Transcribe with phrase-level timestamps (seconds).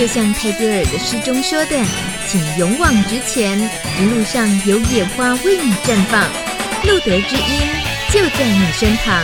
[0.00, 1.76] 就像泰戈尔的诗中说的，
[2.26, 3.58] 请勇往直前，
[4.00, 6.22] 一路上有野花为你绽放，
[6.84, 7.68] 路德之音
[8.10, 9.22] 就在你身旁。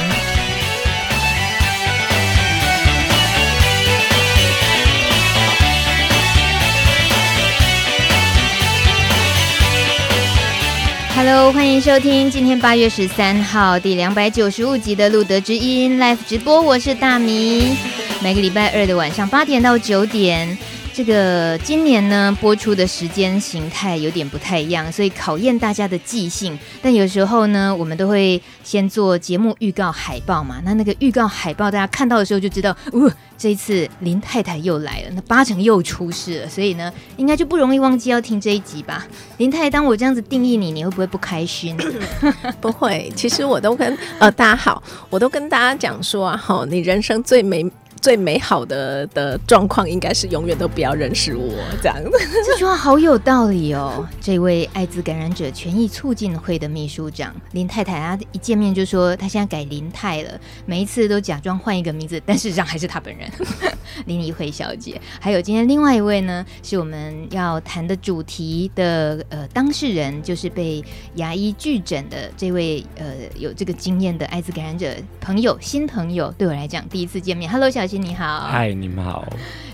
[11.17, 17.96] Hello，欢迎收听今天八月十三号第两百九十五集的路德之音 Live 直播，我是大米。
[18.22, 20.56] 每个礼拜二的晚上八点到九点，
[20.93, 26.58] 这个今年呢播出的时间形态有点不太一样，所以考验大家的记性。
[26.82, 30.61] 但有时候呢，我们都会先做节目预告海报嘛。
[30.64, 33.08] 那那个预告海报，大家看到的时候就知道，呜、
[33.39, 36.48] 这一次林太太又来了，那八成又出事了。
[36.48, 39.06] 所以呢，应该就不容易忘记要听这一集吧。
[39.36, 41.77] 林太太，当我这样子定义你，你会不会不开心？
[42.61, 47.64] 不会，其实我都跟呃大家好，我都跟大家讲说啊，齁，你人生最美。
[48.07, 52.09] 最美好的的状况应该是永远都不要认识我这样子。
[52.47, 54.09] 这句话好有道理哦。
[54.21, 63.29] 这位艾滋感染者权益促进会的秘书长林太太，她一见面就说她现在改林太了，每一次都假装换一个名字，但事实上还是她本人
[64.07, 65.01] 林怡慧小姐。
[65.19, 70.81] 还有今天另外一位呢，是我们要谈的主题的呃当事人，就是被
[71.17, 77.51] 牙医拒诊的这位呃有这个经验的艾滋感染者朋友，新朋友，对我来讲第一次见面。
[77.51, 77.95] Hello，小姐。
[77.97, 79.27] 你好，嗨，你们好。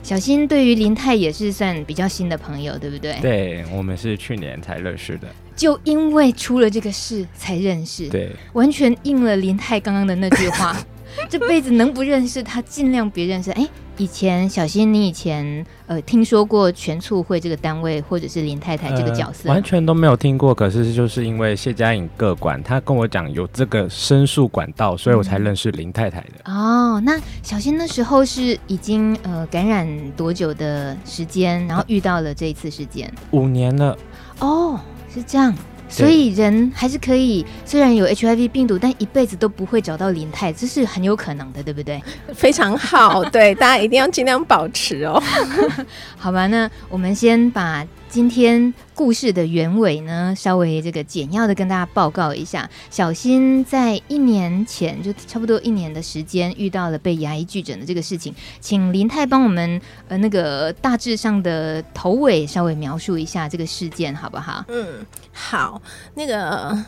[0.03, 3.17] 小新对于林泰也是算比较新的朋友，对不对？
[3.21, 8.09] 对，我们是去年才认识的，就因为出了这个事才认识。
[8.09, 10.77] 对，完全应了林泰刚刚的那句话。
[11.29, 13.51] 这辈子能不认识他，尽量别认识。
[13.53, 13.69] 哎，
[14.03, 19.49] 以前小新，你以前呃听说过全促会这个单位，或者是林太太这个角色？
[19.49, 20.53] 呃，完全都没有听过。
[20.53, 26.33] 可是就是因为谢佳颖个管，他跟我讲有这个申诉管道，所以我才认识林太太的。
[26.47, 29.87] 嗯、哦，那小新那时候是已经呃感染
[30.17, 33.09] 多久的时间，然后遇到了这一次事件？
[33.31, 33.97] 五年了。
[34.41, 34.81] 哦，
[35.15, 35.55] 是这样。
[35.93, 42.03] 所以人还是可以，虽然有 HIV 病毒，但一辈子都不会找到林泰，这是很有可能的，对不对？
[42.35, 45.23] 非常好，对，大家一定要尽量保持哦。
[46.17, 47.87] 好吧，那我们先把。
[48.13, 52.69] 今天故事的原委呢，稍微这个简要的跟大家报告一下。
[52.91, 64.63] 小新在一年前，就差不多一年的时间，遇到了被牙医拒诊的这个事情，请林太帮我们呃那个大致上的头尾稍微描述一下这个事件，好不好？
[64.69, 65.81] 嗯，好，
[66.13, 66.85] 那个。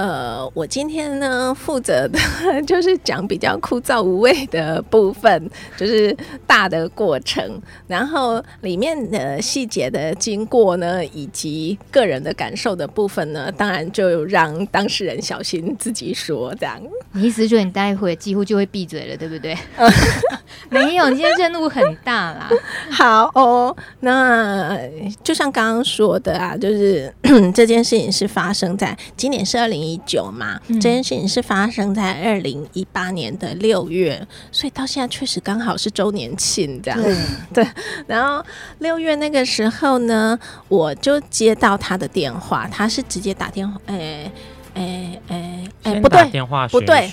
[0.00, 2.18] 呃，我今天呢负责的
[2.66, 6.16] 就是讲比较枯燥无味的部分，就是
[6.46, 16.80] 大的过程，然后里面的细节的经过呢，以及个人的感受的部分呢，当然就让当事人小心自己说这样。
[17.12, 19.54] 你意思就是你待会几乎就会闭嘴了，对不对？
[20.70, 22.48] 没有，你今天任务很大啦。
[22.90, 24.78] 好哦，那
[25.22, 27.12] 就像刚刚说的啊，就是
[27.52, 37.02] 这件事情是发生在今年是二零一九嘛，嗯、这件事情是发生在二零一八年的六月，所以到现在确实刚好是周年庆这样。
[37.02, 37.16] 对，
[37.52, 37.68] 对，
[38.06, 38.44] 然后
[38.78, 44.30] 六月那个时候呢，我就接到他的电话，他是直接打电话，哎
[44.74, 47.10] 哎哎哎，不对，电话不对，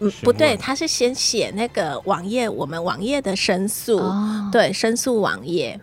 [0.00, 5.80] 嗯，不对，他是先写那个网页，我们网页的申诉，哦、对，申诉网页，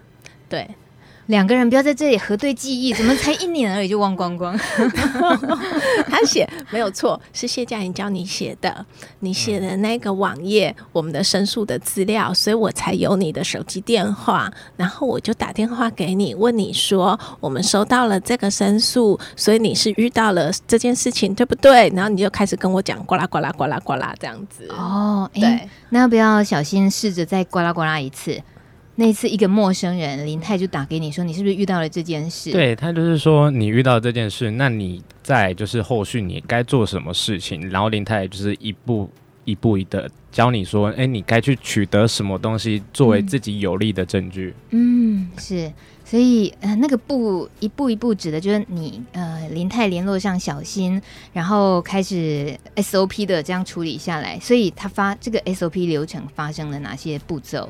[0.50, 0.70] 对。
[1.28, 4.58] 两个人不要在这里核对记忆，怎么才一年而已就忘光光？
[6.10, 8.86] 他写没有错，是谢佳莹教你写的，
[9.20, 21.90] 你写的那个网页，我们的申诉的资料，所以我才有你的手机电话，然后我就打电话给你，问你说我们收到了这个申诉，所以你是遇到了这件事情对不对？
[21.96, 24.68] 然后你就开始跟我讲呱啦呱啦呱啦呱啦这样子。
[24.70, 28.42] 哦，对，那要不要小心试着再呱啦呱啦一次？
[28.96, 32.52] 那次一个陌生人林泰就打给你说，你是不是遇到了这件事？
[32.52, 37.68] 对，他就是说你遇到这件事，那你在就是后续你该做什么事情？
[37.70, 39.10] 然后林泰就是一步
[39.46, 44.54] 一步一的教你说，哎，你该去取得什么东西作为自己有利的证据？
[44.70, 45.74] 嗯，是，
[46.06, 51.02] 所以呃那个步一步一步指的就是你呃林泰联络上小新，
[51.34, 57.68] 然后开始 SOP 的这样处理下来，所以他发这个 SOP 流程发生了哪些步骤？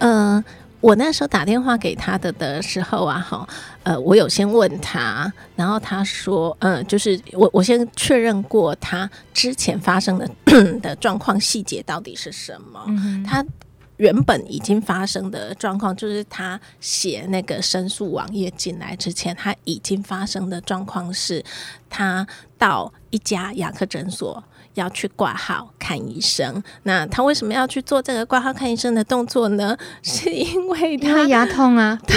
[0.00, 0.44] 嗯、呃。
[0.86, 3.44] 我那时候打电话给他的的时候啊，哈，
[3.82, 10.30] 呃，我有先问他，然后他说，嗯、呃，就是我我先确认过他之前发生的
[10.78, 12.84] 的状况细节到底是什么。
[12.86, 13.44] 嗯、他
[13.96, 21.42] 原本已经发生的状况，就是他写那个申诉网页进来之前，他已经发生的状况是，
[21.90, 22.24] 他
[22.56, 24.40] 到一家牙科诊所
[24.76, 26.62] 要去挂号看医生。
[26.84, 29.76] 那他为什么要去做这个挂号看医生的动作呢？
[30.02, 32.16] 是因为他牙痛啊， 对，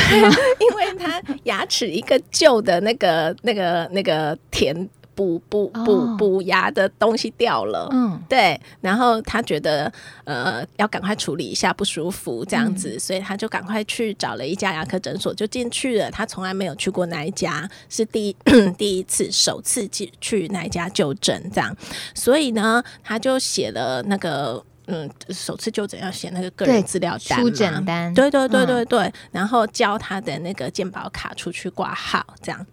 [0.59, 4.88] 因为他牙齿一个旧的那个、那个、那个填。
[5.19, 9.92] 补补补补牙的东西掉了，嗯，对，然后他觉得
[10.24, 16.10] 呃要赶快处理一下不舒服这样子，嗯、所以他就赶快去找了一家牙科诊所就进去了。
[16.10, 18.36] 他从来没有去过那一家，是第一
[18.80, 21.75] 第一次首次去去那一家就诊这样，
[22.16, 32.66] 所以呢，他就写了那个嗯首次就诊要写那个个人资料单出诊单，对对对对对，嗯、然后交他的那个健保卡出去挂号这样。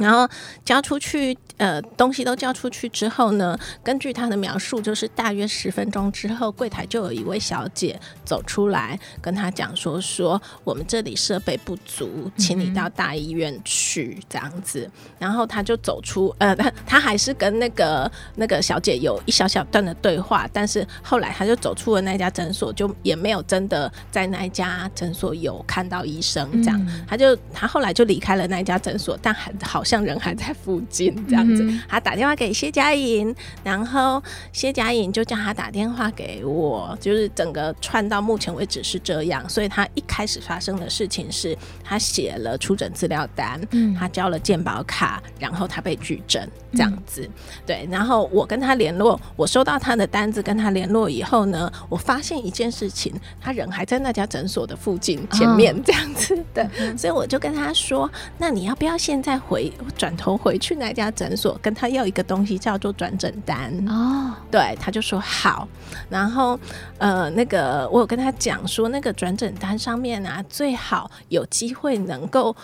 [0.00, 0.28] 然后
[0.64, 29.84] 交出去，呃，东西都交出去之后呢，根据他的描述，就是大约十分钟之后，柜台就有一位小姐走出来，跟他讲说：“说我们这里设备不足，请你到大医院去。”这样子，然后他就走出，呃，他 他还是跟那个那个小姐有一小小段的对话，但是后来他就走出了那家诊所，就也没有真的在那一家诊所有看到医生，这样，他就他后来就离开了那一家诊所，但还好。
[29.90, 33.34] 像人还在附近这样子，他打电话给谢佳颖，
[33.64, 34.22] 然后
[34.52, 39.48] 谢佳颖就叫他打电话给我，就是整个串到目前为止是这样。
[39.48, 43.60] 所以他一开始发生的事情是他写了出诊资料单，
[43.98, 47.28] 他交了健保卡，然后他被拒诊这样子。
[47.66, 56.40] 对，然后我跟他联络，我收到他的单子跟他联络以后呢，我发现一件事情，他人还在那家诊所的附近前面这样子。
[56.54, 56.64] 对，
[56.96, 58.08] 所以我就跟他说
[58.38, 65.66] ：“那你要不要现在回？”转头回去那家诊所，跟他要一个东西叫做转诊单哦，对，他就说好，
[66.08, 66.58] 然后
[66.98, 72.54] 呃，那个我有跟他讲说，那个转诊单上面啊，最好有机会能够。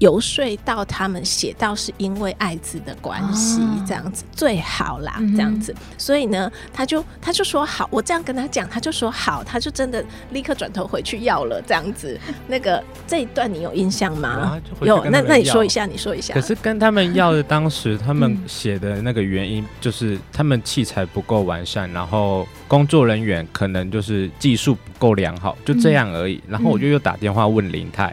[0.00, 5.74] 游说到他们写到是因为艾滋的关系，这样子最好啦，这样子。
[5.96, 12.18] 所以呢，他就他就说好，我这样跟他讲，他就说好，他就真的立刻转头回去要了，这样子。
[12.48, 14.60] 那个这一段你有印象吗？
[14.80, 16.34] 有，那那你说一下，你说一下。
[16.34, 26.42] 可是跟他们要的当时他们写的那个原因，就是他们器材不够完善，然后工作人员可能就是技术不够良好，就这样而已。
[26.48, 28.12] 然后我就又打电话问林太。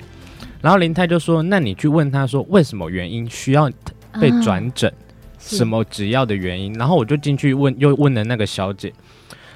[0.61, 3.69] 然后林泰就说：“那你去问他说，为什么原因需要
[4.19, 4.91] 被转诊，
[5.37, 8.91] 什么只要的原因？”然后我就进去问，又问了那个小姐。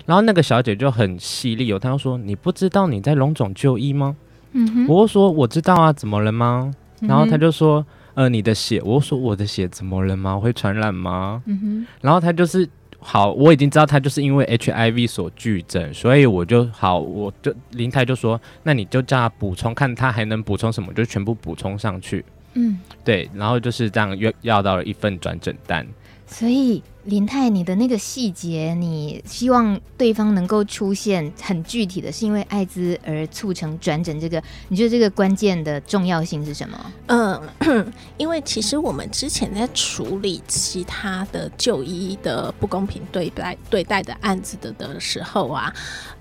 [0.05, 4.15] 然后那个小姐就很犀利哦，她就说：“你不知道你在龙总就医吗？”
[4.53, 6.71] 嗯哼，我说：“我知道啊，怎么了吗？”
[7.01, 10.37] 然后她就说：“呃，你的血。”我说：“我的血怎么了吗？
[10.37, 12.67] 会传染吗？”嗯哼，然后她就是。
[13.03, 22.23] 好，我已经知道他就是因为 HIV 所拒诊，所以我就好，我就林太就说，那你就叫他补充，看他还能补充什么，就全部补充上去。
[22.53, 25.85] 嗯，对，然后就是这样约要到了一份转诊单。
[26.27, 34.41] 所以林太，你的那个细节，你希望对方能够出现很具体的，是因为艾滋而促成转诊这个？
[34.67, 36.93] 你觉得这个关键的重要性是什么？
[37.07, 45.73] 嗯， 因为其实我们之前在处理其他的就医的不公平对待对待的案子的的时候啊，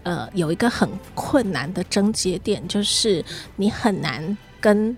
[0.03, 3.23] 呃，有一个很困难的症结点，就是
[3.57, 4.97] 你很难跟。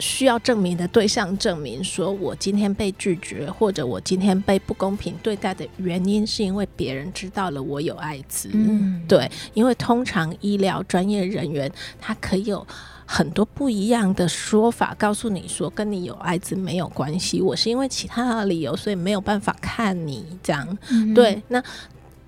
[0.00, 8.48] 需要证明的对象证明说，我今天被拒绝，或者我今天被不公平对待的原因，是因为别人知道了我有艾滋。
[8.52, 12.66] 嗯，对，因为通常医疗专业人员他可以有
[13.04, 20.78] 很多不一样的说法，告诉你说跟你有艾滋没有关系，我是因为其他的理由，所以没有办法看你这样。
[20.90, 21.62] 嗯，对，那。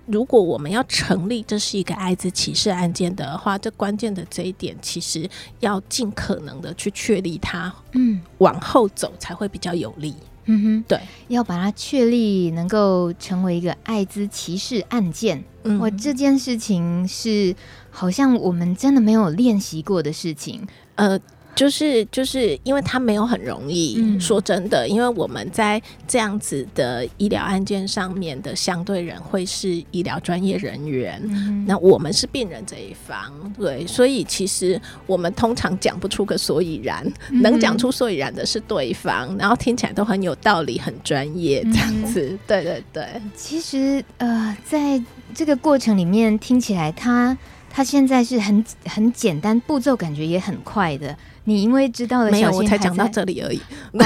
[0.07, 5.29] 如果我们要成立这是一个艾滋歧视案件的话，这关键的这一点其实
[5.61, 10.15] 要尽可能的去确立它，嗯，往后走才会比较有利。
[10.47, 17.55] 嗯哼，对，要把它确立能够成为一个艾滋歧视案件，嗯，我这件事情是
[17.91, 20.67] 好像我们真的没有练习过的事情，
[20.97, 21.19] 呃。
[21.55, 43.07] 就是就是因为他没有很容易，嗯、说真的，因为我们在这样子的医疗案件上面的相对人会是医疗专业人员，嗯、那我们是病人这一方，对，所以其实我们通常讲不出个所以然，嗯、能讲出所以然的是对方，然后听起来都很有道理，很专业这样子，嗯、对对对。
[43.37, 45.01] 其实呃，在
[45.35, 47.37] 这个过程里面听起来他，
[47.71, 51.17] 他他现在是很很简单，步骤感觉也很快的。
[51.45, 53.59] 你因为知道了小，没有，我才讲到这里而已。
[53.93, 54.05] 哦、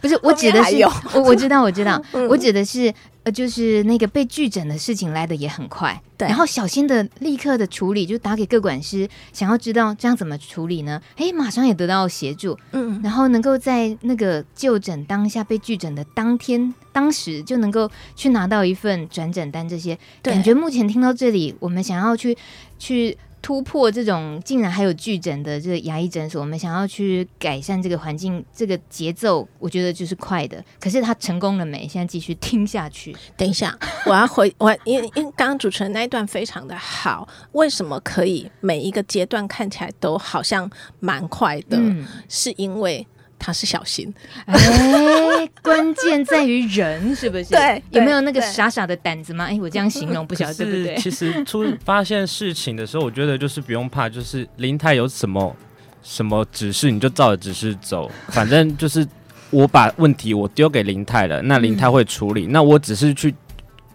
[0.00, 0.76] 不是， 我指的是
[1.14, 2.92] 我我知道我知道，我 指的是
[3.24, 6.28] 呃，就是那个被拒诊的事情来的也很快，对。
[6.28, 11.00] 然后小心的立刻的处理，就打给各管师，想要知道这样怎么处理呢？
[11.16, 13.00] 哎，马上也得到协助，嗯。
[13.02, 22.36] 然后能够在那个就诊当下被拒诊的当天，当时就能够去拿到一份转诊单，这些感觉目前听到这里，我们想要去
[22.78, 23.16] 去。
[23.48, 30.62] 突破这种竟然还有拒诊的这个牙医诊所，我们想要去改善这个环境，这个节奏，我觉得就是快的。
[30.78, 31.88] 可是他成功了没？
[31.88, 33.16] 现在继续听下去。
[33.38, 33.74] 等一下，
[34.04, 41.78] 我要回我，因因刚刚主持人那一段非常的好，为什么可以每一个阶段看起来都好像蛮快的？
[41.78, 43.06] 嗯，是因为。
[43.38, 44.12] 他是小心，
[44.46, 47.50] 哎， 关键在于人，是不是？
[47.50, 49.44] 对，有没有那个傻傻的胆子吗？
[49.44, 50.96] 哎，我这样形容不晓得对不对？
[50.96, 55.54] 其实出发现事情的时候，我觉得就是不用怕，就是林太有什么
[56.02, 58.10] 什么指示，你就照着指示走。
[58.28, 59.06] 反正就是
[59.50, 63.34] 我把问题我丢给林太了，那林太会处理，嗯、那我只是去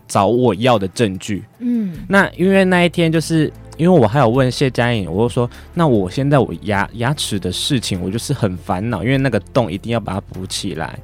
[0.08, 1.44] 找我要的证据。
[1.60, 3.52] 嗯，那因为那一天就是。
[3.78, 10.98] 因为我还有问谢佳颖，我就说，那我现在我牙牙齿的事情，我就是很烦恼，因为那个洞一定要把它补起来。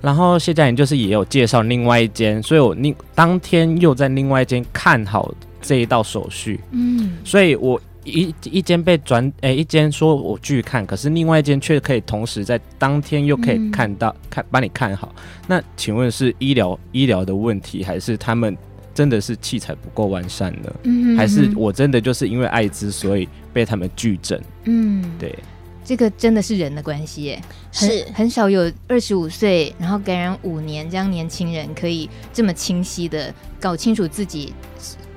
[0.00, 6.58] 然后谢佳颖就是也有介绍另外一间，所以我另当天又在另外一间看好这一道手续。
[6.72, 15.14] 嗯，所以我一一间被转，诶、欸，一间说我拒看，可是另外一间却可以同时在当天又可以看到、嗯、看帮你看好。
[15.46, 18.56] 那请问是医疗医疗的问题，还是他们？
[18.94, 24.40] 真的是器材不够完善了，嗯，还是我真的就是因为艾滋，所以被他们拒诊？
[24.64, 25.36] 嗯，对，
[25.84, 34.52] 这个真的是人的关系耶，是很少有二十五岁然后感染五年这样年轻人可以这么清晰的搞清楚自己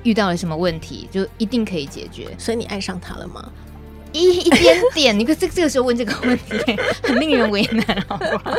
[0.02, 2.28] 遇到了什么问题，就一定可以解决。
[2.38, 3.52] 所以你爱上他了吗？
[4.16, 8.54] 一一点点，你可这这个时候问这个问题，很令人为难，好不好？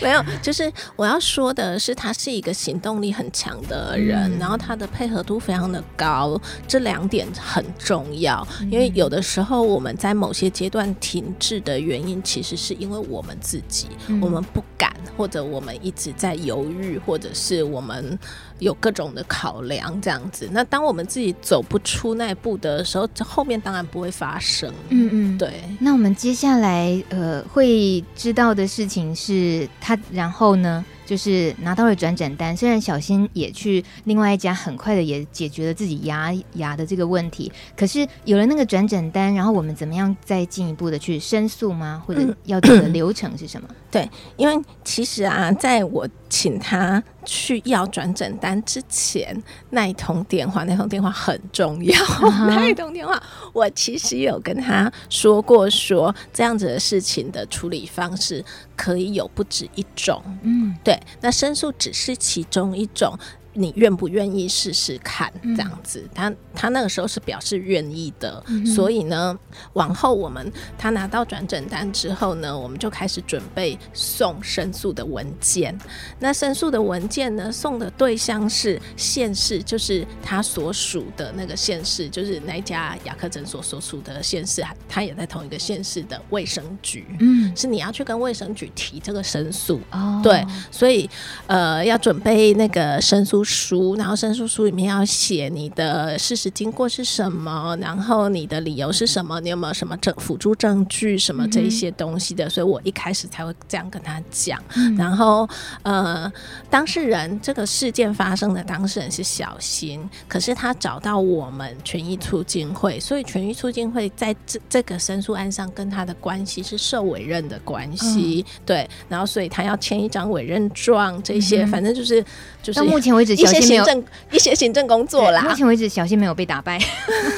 [0.00, 8.46] 没有，就是我要说的是，他是一个行动力很强的人，嗯，然后他的配合度非常的高，这两点很重要。
[8.70, 18.18] 因为有的时候我们在某些阶段停滞的原因，其实是因为我们自己，嗯，我们不敢，或者我们一直在犹豫，或者是我们。
[18.62, 20.48] 有各种的考量，这样子。
[20.52, 24.72] 那当我们自己走不出那一步的时候，这后面当然不会发生。
[24.88, 25.62] 嗯嗯，对。
[25.80, 30.84] 那我们接下来呃会知道的事情是他，然后呢？
[31.04, 42.02] 就是拿到了转诊单，虽然小新也去另外一家，很快的也解决了自己牙牙的这个问题，可是有了那个转诊单，然后我们怎么样再进一步的去申诉吗？
[42.06, 43.68] 或者要走的流程是什么？
[43.90, 51.94] 对，因为其实啊，在我请他去要转诊单之前，那一通电话，那通电话很重要。
[51.94, 52.46] Uh-huh.
[52.46, 58.44] 那一通电话，我其实有跟他说过说，说这样子的事情的处理方式。
[58.74, 63.16] 可以有不止一种，嗯，对，那申诉只是其中一种。
[63.54, 66.08] 你愿不愿意试试看这样子？
[66.14, 69.38] 他他那个时候是表示愿意的，嗯，所以呢，
[69.74, 75.76] 往后我们他拿到转诊单之后呢，我们就开始准备送申诉的文件。
[76.18, 87.06] 那申诉的文件呢，送的对象是县市，就是他所属的那个县市，就是那家牙科诊所所属的县市，他也在同一个县市的卫生局。
[87.20, 89.80] 嗯，是你要去跟卫生局提这个申诉。
[89.90, 91.08] 哦，对，所以
[91.46, 104.62] 呃，要准备那个申诉书，然后申诉书里面要写你的事实经过是什么，然后你的理由是什么，你有没有什么证辅助证据什么这一些东西的，所以我一开始才会这样跟他讲。
[104.96, 105.48] 然后
[105.82, 106.30] 呃，
[106.70, 122.24] 当事人这个事件发生的当事人是小新，可是他找到我们权益促进会，所以权益促进会在这这个申诉案上跟他的关系是受委任的关系，对，然后所以他要签一张委任状，这些反正就是
[122.62, 123.31] 就是到目前为止。
[123.34, 126.78] 一些行政一些行政工作啦，目前为止小新没有被打败。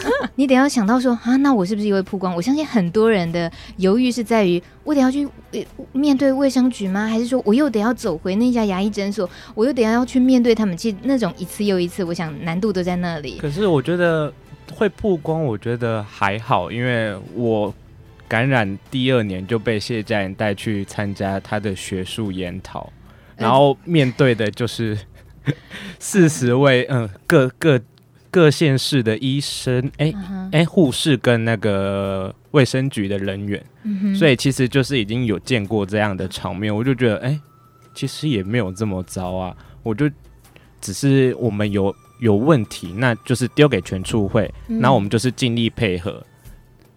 [0.36, 2.34] 你得要想到说啊，那我是不是也会曝光？
[2.34, 5.28] 我相信很多人的犹豫是在于，我得要去
[5.92, 7.06] 面对卫生局吗？
[7.06, 10.76] 还是说我又得要走回那家牙医诊所，我又得要去面对他们？
[10.76, 13.38] 其实那种一次又一次，我想难度都在那里。
[13.40, 14.32] 可是我觉得
[14.72, 17.72] 会曝光，我觉得还好，因为我
[18.26, 22.92] 感染第二年就被谢家人带去参加他的学术研讨，
[23.36, 24.98] 然后面对的就是。
[25.98, 27.80] 四十位，嗯，各各
[28.30, 30.16] 各县市的医生，哎、欸、
[30.52, 30.96] 哎，护、uh -huh.
[30.96, 34.18] 士跟那个卫生局的人员，uh -huh.
[34.18, 37.40] 所以其实就是已经有见过这样的场面，我就觉得，哎、欸，
[37.94, 40.10] 其实也没有这么糟啊，我就
[40.80, 44.94] 只是我们有有问题，那就是丢给全处会，那、uh -huh.
[44.94, 46.24] 我们就是尽力配合，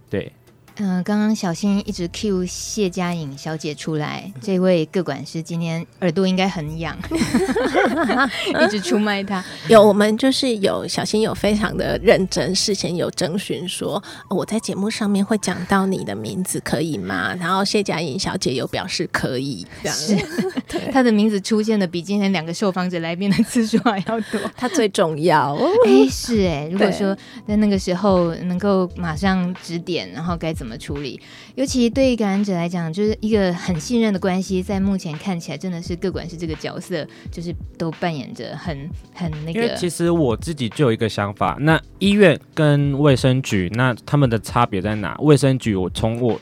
[0.10, 0.32] 对。
[0.80, 6.96] 嗯，刚刚小新一直 cue 谢佳颖小姐出来，这位个管师今天耳朵应该很痒，
[8.62, 9.44] 一直出卖她。
[9.70, 17.34] 有我们就是有小新有非常的认真，事前有征询说我在节目上面会讲到你的名字可以吗？
[17.40, 20.16] 然后谢佳颖小姐有表示可以，这样是
[20.94, 25.56] 她的名字出现的比今天两个受访者来宾的次数还要多，她最重要。
[25.88, 27.18] 哎、欸，是哎，如果说
[27.48, 30.67] 在那个时候能够马上指点，然后该怎么？
[30.68, 31.18] 怎么处理？
[31.56, 39.74] 尤其对于感染者来讲，就是一个很信任的关系，在目前看起来，真的是各管是这个角色，就是都扮演着很很那个。
[39.78, 45.16] 其实我自己就有一个想法，那医院跟卫生局，那他们的差别在哪？
[45.20, 46.38] 卫生局，我从我。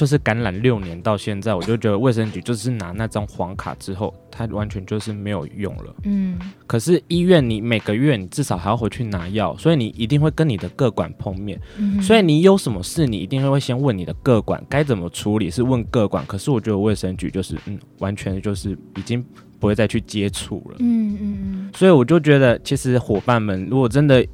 [0.00, 5.94] 就是感染六年到现在，我就觉得卫生局就是拿那张黄卡之后，它完全就是没有用了。
[6.04, 6.38] 嗯。
[6.66, 11.60] 可是医院，你每个月你至少还要回去拿药，所以你一定会跟你的个管碰面。
[11.76, 12.00] 嗯。
[12.00, 16.24] 所以你有什么事，你一定会先问你的个管该怎么处理，是问个管。
[16.24, 19.22] 可是我觉得卫生局就是，嗯，完全就是已经
[19.58, 20.76] 不会再去接触了。
[20.78, 21.70] 嗯嗯嗯。
[21.74, 24.26] 所以我就觉得，其实伙伴们，如果真的。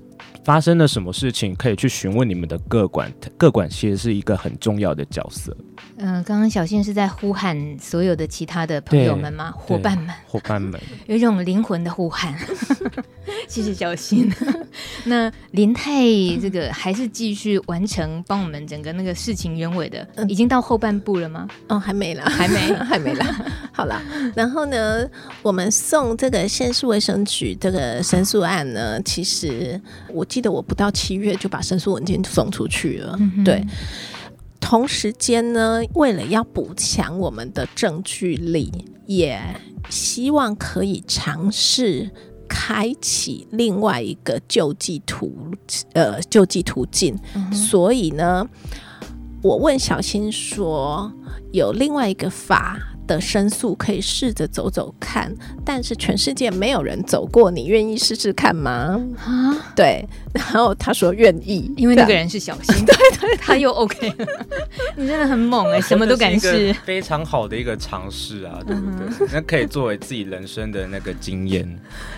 [0.46, 5.52] 发生了什么事情，可以去询问你们的各管，各管其实是一个很重要的角色。
[5.97, 9.52] 嗯、呃，刚刚小信是在呼喊所有的其他的朋友们吗？
[9.56, 12.35] 伙伴们，伙伴们，有一种灵魂的呼喊。
[13.49, 14.30] 谢谢小新。
[15.04, 16.02] 那林泰
[16.40, 21.49] 这个还是继续完成帮我们整个那个事情原委的，已经到后半部了吗？
[21.68, 23.26] 哦，还没啦，还没， 还没啦。
[23.73, 24.00] 好了，
[24.35, 25.09] 然后呢，
[25.42, 30.26] 我们送这个县市卫生局这个申诉案呢，其实我。
[30.26, 33.64] 记得我不到七月就把申诉文件送出去了，嗯、对。
[34.68, 38.73] 同时间呢，为了要补强我们的证据力，
[39.06, 39.40] 也
[39.88, 42.11] 希望可以尝试
[42.49, 45.52] 开启另外一个救济途，
[45.92, 47.16] 呃，救济途径。
[47.37, 48.44] 嗯、所以呢，
[49.40, 51.12] 我问小新说，
[51.52, 52.95] 有另外一个法。
[53.06, 55.32] 的申诉可以试着走走看，
[55.64, 59.00] 但是全世界没有人走过，你愿意试试看吗？
[59.25, 64.26] 啊，对，然后他说愿意，因为那个人是小新，对对，他又 OK，了
[64.96, 69.28] 你真的很猛哎、欸， 什么都敢试，非常好的一个尝试啊，对不对？
[69.33, 71.66] 那可以作为自己人生的那个经验。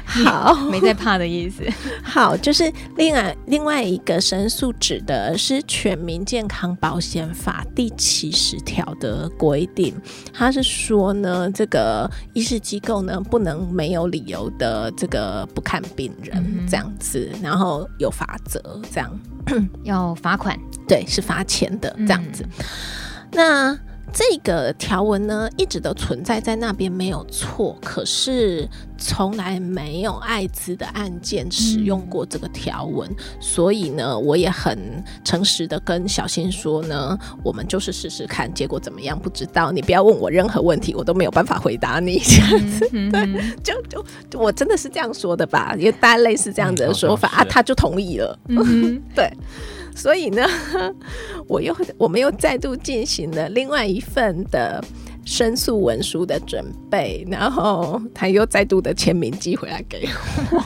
[0.04, 1.62] 好， 没在怕的意思。
[2.02, 9.94] 好，就是另外另外一个申诉指的是《全民健康保险法》第七十条的规定，
[10.32, 10.77] 它是。
[10.78, 19.20] 说呢，这个医事机构呢不能没有理由的这个不看病人这样子，嗯、然后有罚则这样，
[19.82, 22.44] 要罚款，对，是罚钱的这样子。
[22.44, 22.64] 嗯、
[23.32, 23.78] 那。
[24.12, 27.76] 这个条文呢，一直都存在在那边，没有错。
[27.82, 39.70] 可是从来没有艾滋的案件使用过这个条文，嗯、所以呢，我也很诚实的跟小新说呢，我们就是试试看，结果怎么样不知道。
[39.70, 42.18] 你不要问我任何问题，我都没有办法回答你。
[42.18, 44.04] 这样子，嗯、 对，就就
[44.38, 45.74] 我真的是这样说的吧？
[45.78, 48.38] 因为大概类似这样子的说法、嗯、啊，他就同意了。
[48.48, 49.30] 嗯， 对。
[49.98, 50.46] 所以呢，
[51.48, 54.82] 我又我们又再度进行了另外一份的
[55.24, 60.08] 申诉文书的准备，然后他又再度的签名寄回来给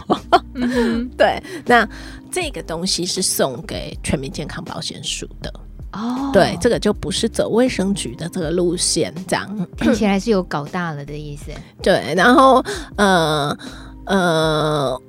[0.06, 0.20] 我。
[1.16, 1.88] 对，那
[2.30, 5.52] 这个东西是送给全民健康保险署的
[5.92, 6.30] 哦。
[6.30, 11.50] 对，这个就不是走卫生局的这个路线，这样听起来是有搞大了的意思。
[11.82, 12.62] 对，然后
[12.96, 13.56] 呃
[14.04, 15.00] 呃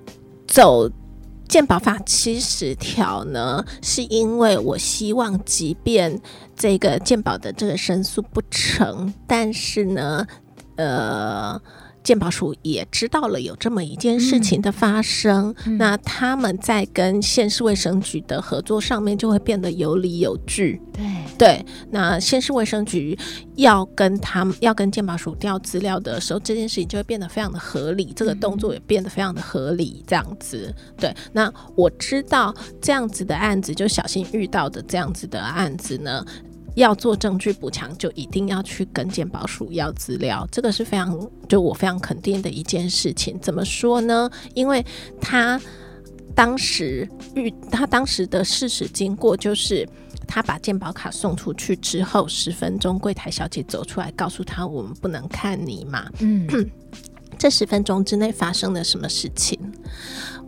[0.47, 0.89] 走。
[1.47, 6.21] 健保法七十条呢，是因为我希望，即便
[6.55, 10.25] 这个健保的这个申诉不成，但是呢，
[10.75, 11.61] 呃。
[12.03, 20.81] 健保署也知道了有这么一件事情的发生，嗯、那他们在跟县市卫生局的合作上面就会变得有理有据。
[20.91, 21.03] 对
[21.37, 23.17] 对，那县市卫生局
[23.55, 30.03] 要跟他们要跟鉴宝署调资料的时候，这件事情就会变得非常的合理，这个动作也变得非常的合理。
[30.05, 31.15] 这样子，对。
[31.31, 36.23] 那我知道这样子的案子，就小心遇到的这样子的案子呢。
[36.75, 43.39] 要做证据补强，就一定要去跟鉴保署要资料，这个是非常就我非常肯定的一件事情。
[43.39, 44.29] 怎么说呢？
[44.53, 44.83] 因为
[45.21, 45.59] 他
[46.35, 49.87] 当时遇他当时的事实经过，就是
[50.27, 56.47] 他把鉴宝卡送出去之后，十分钟柜台小姐走出来告诉他：“我们不能看你嘛。”嗯，
[57.37, 59.59] 这十分钟之内发生了什么事情？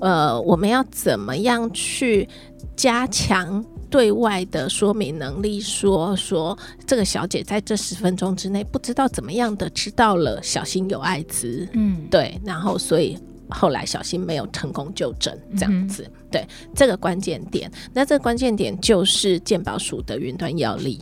[0.01, 2.27] 呃，我们要怎么样去
[2.75, 3.63] 加强？
[3.95, 13.17] 对外的说明能力说，说说这个小姐在这十分钟之内不知道怎么样的知道了小新有艾滋，嗯，对，然后所以
[13.49, 16.03] 后来小新没有成功就诊，这样子。
[16.03, 21.01] 嗯、对，这个关键点，那这个关键点就是鉴宝署的云端药力。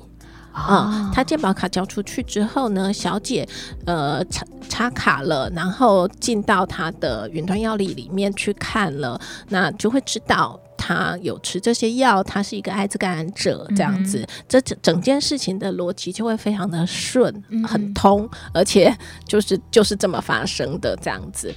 [0.52, 3.50] 啊、嗯，他健保卡交出去之后呢，小姐
[3.88, 17.34] 呃插插卡了，然后进到他的云端药力里面去看了，那就会知道他有吃这些药，他是一个艾滋感染者这样子，嗯、这整整件事情的逻辑就会非常的顺，
[17.66, 18.94] 很通，嗯、而且
[19.26, 21.56] 就是就是这么发生的这样子，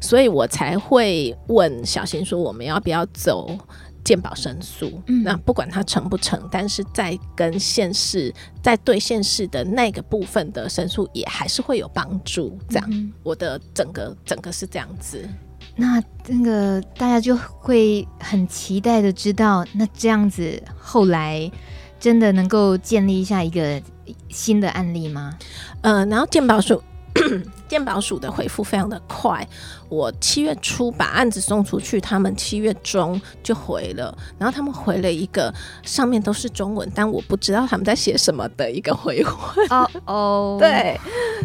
[0.00, 3.58] 所以我才会问小新说，我们要不要走？
[4.04, 12.58] 鉴保申诉，嗯、那不管他成不成，但是在跟县市在对县市的那个部分的申诉，也还是会有帮助。
[12.70, 15.28] 这样，嗯、我的整个整个是这样子。
[15.80, 21.50] 那那个大家就会很期待的知道，那这样子后来
[22.00, 23.80] 真的能够建立一下一个
[24.28, 25.38] 新的案例吗？
[25.82, 26.82] 呃，然后鉴宝署。
[27.66, 29.46] 鉴宝署的回复非常的快，
[29.88, 39.60] 我七月初把案子送出去，他们七月中就回了，然后他们回了一个上面都是中文，但我不知道他们在写什么的一个回复。
[39.68, 40.98] 哦哦， 对，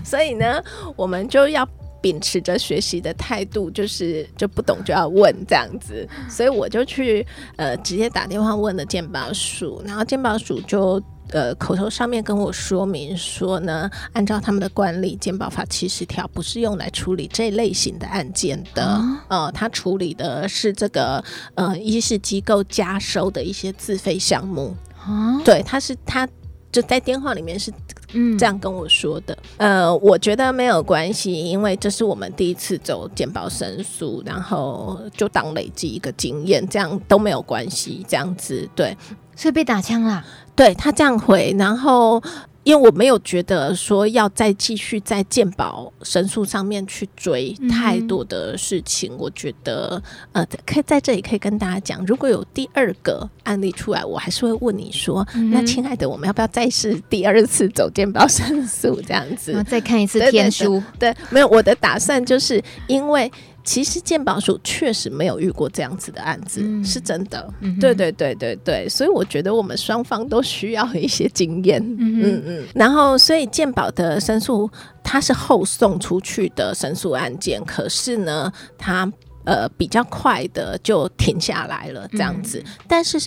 [0.05, 0.63] 所以呢，
[0.95, 1.67] 我们就要
[2.03, 11.01] 秉持着学习的态度，就是就不懂就要问这样子，所以我就去呃直接打电话问了鉴宝署，然后鉴宝署就。
[11.29, 18.83] 呃，口头上面跟我说明说呢，按照他们的惯例，鉴保法七十条不是用来处理这类型的案件的。
[18.83, 21.23] 啊、呃，他处理的是这个
[21.55, 24.75] 呃一是机构加收的一些自费项目。
[24.99, 26.27] 啊，对，他是他
[26.73, 27.71] 就在电话里面是
[28.12, 29.38] 嗯这样跟我说的。
[29.57, 38.05] 嗯、呃，我觉得没有关系，因为这是我们第一次走健保申诉，然后就当累积一个经验，这样都没有关系。
[38.09, 38.97] 这样子对，
[39.36, 40.25] 所以被打枪了。
[40.55, 42.21] 对他这样回，然后
[42.63, 59.63] 因为我没有觉得说要再继续在健保申诉上面去追太多的事情，嗯、我觉得呃，可以在这里可以跟大家讲，如果有第二个案例出来，我还是会问你说，嗯、那亲爱的，我们要不要再试第二次走鉴宝神速这样子？
[59.67, 60.82] 再看一次天书？
[60.97, 63.32] 对，对，对，没有，我的打算就是因为。
[63.63, 67.54] 其实鉴宝署确实没有遇过这样子的案子，嗯、是真的。
[67.62, 71.82] 嗯、对对对对对，所以我觉得我们双方都需要一些经验。
[71.82, 72.63] 嗯嗯嗯。
[72.76, 74.69] 然后，所以鉴宝的申诉
[75.02, 79.10] 它是后送出去的申诉案件，可是呢，它
[79.45, 82.62] 呃比较快的就停下来了这样子。
[82.65, 83.17] 嗯、但是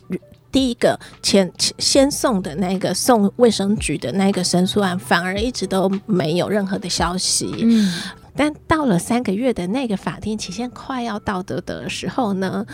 [0.53, 7.55] 第一个前先送的那个送卫生局的那个申诉案，反而一直都没有任何的消息。
[7.63, 7.91] 嗯。
[8.37, 12.65] 但到了三个月的那个法定期限快要到的的时候呢，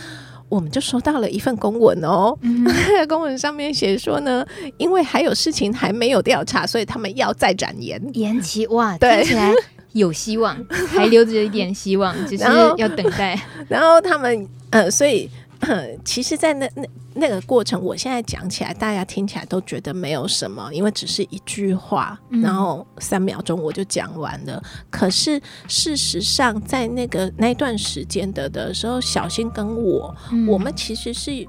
[0.48, 2.36] 我们就收到了一份公文哦。
[2.42, 2.66] 嗯、
[3.08, 4.44] 公文上面写说呢，
[4.76, 8.66] 因为还有事情还没有调查，所以他们要再展延延期。
[8.74, 9.52] 哇，听起来
[9.92, 10.56] 有希望，
[10.88, 12.44] 还留着一点希望，只是
[12.76, 13.40] 要等待。
[13.68, 15.30] 然后他们呃，所以。
[16.04, 24.60] 其实，在那那那个过程，我现在讲起来，大家听起来都觉得没有什么，因为只是一句话，然后三秒钟我就讲完了。
[24.64, 31.46] 嗯、可是事实上，在那个那段时间的的时候，小新跟我，嗯、我们其实是。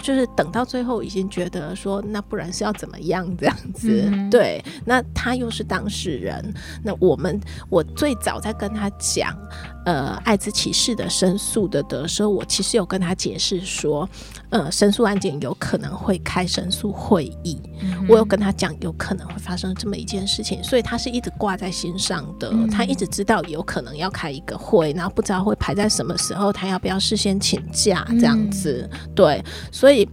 [0.00, 4.08] 就是等到最后，已经觉得说，那不然是要怎么样这样子？
[4.10, 6.42] 嗯、对，那他又是当事人，
[6.82, 9.36] 那我们我最早在跟他讲，
[9.84, 14.08] 呃，艾滋歧视的申诉的的时候，我其实有跟他解释说，
[14.50, 28.88] 呃，申诉案件有可能会开申诉会议，嗯、我有跟他讲有可能会发生这么一件事情，所以他是一直挂在心上的，嗯、他一直知道有可能要开一个会，然后不知道会排在什么时候，他要不要事先请假这样子？
[28.92, 29.44] 嗯、对。
[29.72, 30.08] 所以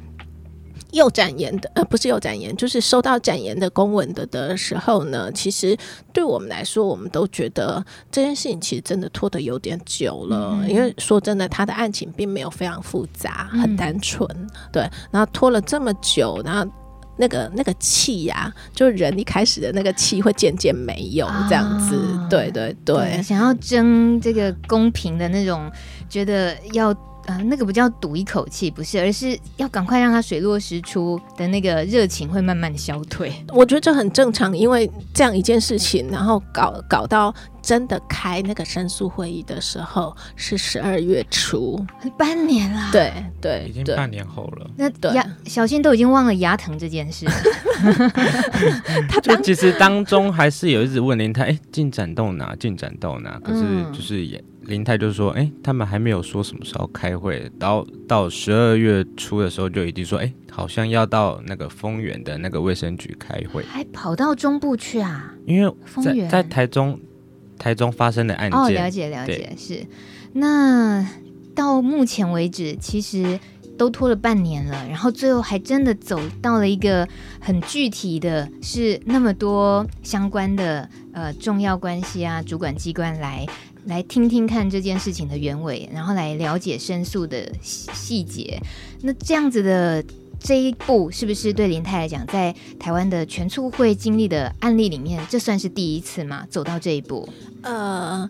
[0.92, 5.78] 又展言的，呃，不是又展言，就是收到展言的公文的的时候呢，其实
[6.12, 10.58] 对我们来说，我们都觉得这件事情其实真的拖得有点久了。
[10.62, 14.90] 嗯、因为说真的，他的案情并没有非常复杂，很单纯，嗯、对。
[15.12, 16.68] 然后拖了这么久，然后
[17.18, 21.96] 那个那个气呀、啊，就人一开始的那个气会渐渐没有，这样子，
[22.30, 25.72] 对对，对，想要争这个公平的那种，
[26.10, 26.96] 觉得要。
[27.30, 33.32] 呃，那个不叫赌一口气，不是，而是要赶快让它水落石出的那个热情会慢慢的消退。
[33.50, 41.86] 我觉得这很正常，因为这样一件事情，然后搞搞到真的开那个申诉会议的时候是十二月初，
[42.18, 42.90] 半年了。
[42.92, 44.68] 对对，已经半年后了。
[44.76, 47.28] 那牙小新都已经忘了牙疼这件事。
[49.08, 52.56] 他当其实当中还是有一直问林太，哎，进展到哪？
[52.56, 53.40] 进展到哪？
[53.44, 53.64] 可是
[53.94, 54.40] 就是也。
[54.40, 65.34] 嗯林泰就说：“哎、欸，他们还没有说什么时候开会，然后到十二月初的时候就已经说，哎、欸，好像要到那个丰原的那个卫生局开会，还跑到中部去啊？
[65.46, 66.98] 因为在在台中，
[67.58, 69.86] 台中发生的案件，哦，了解了解，是。
[70.34, 71.06] 那
[71.56, 73.40] 到目前为止，其实
[73.78, 77.08] 都拖了半年了，然后最后还真的走到了一个
[77.40, 83.46] 很具体的，是那么多相关的呃重要关系啊，主管机关来
[83.86, 88.62] 来听听看这件事情的原委，然后来了解申诉的细节。
[89.02, 90.04] 那这样子的
[90.40, 96.46] 这一步，是不是对林泰来讲，在台湾的全促会经历的案例里面，这算是第一次吗？
[96.50, 97.28] 走到这一步？
[97.64, 98.30] 呃。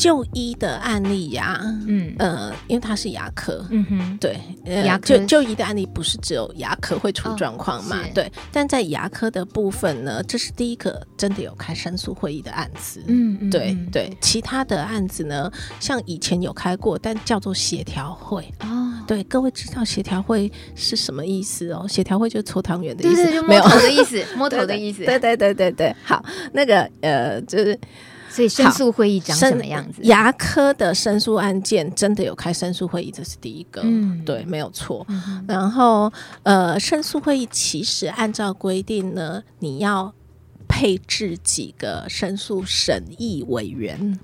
[0.00, 2.14] 就医的案例呀，嗯。
[2.18, 4.38] 呃，因为他是牙科，嗯哼，对，
[4.84, 7.98] 牙科就就医的案例不是只有牙科会出状况嘛？
[8.14, 18.42] 对，但在牙科的部分呢，这是第一个真的有开申诉会议的案子，嗯对对，其他的案子呢，像以前有开过，但叫做协调会。
[18.60, 21.86] 哦，对，各位知道协调会是什么意思哦？
[21.88, 23.62] 协调会就是搓汤圆的意思，没有。
[23.62, 27.78] 的意思，摸头的 意思，对对对对对，好，那个呃就是。
[28.30, 30.00] 所以申诉会议长什么样子？
[30.04, 35.04] 牙科的申诉案件真的有开申诉会议，这是第一个，嗯、对，没有错。
[35.08, 36.10] 嗯、然后，
[36.44, 40.14] 呃，申诉会议其实按照规定呢，你要
[40.68, 44.18] 配置几个申诉审议委员。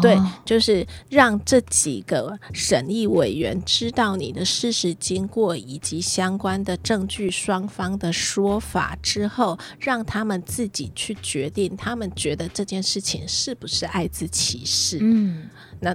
[0.00, 14.98] 对，就是让这几个审议委员知道你的事实经过以及相关的证据、双方的说法之后，让他们自己去决定，他们觉得这件事情是不是爱滋歧视。
[15.00, 15.48] 嗯，
[15.80, 15.94] 那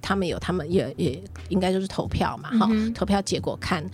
[0.00, 3.84] 他们有，他们也也应该就是投票嘛，哈、嗯，投票结果看。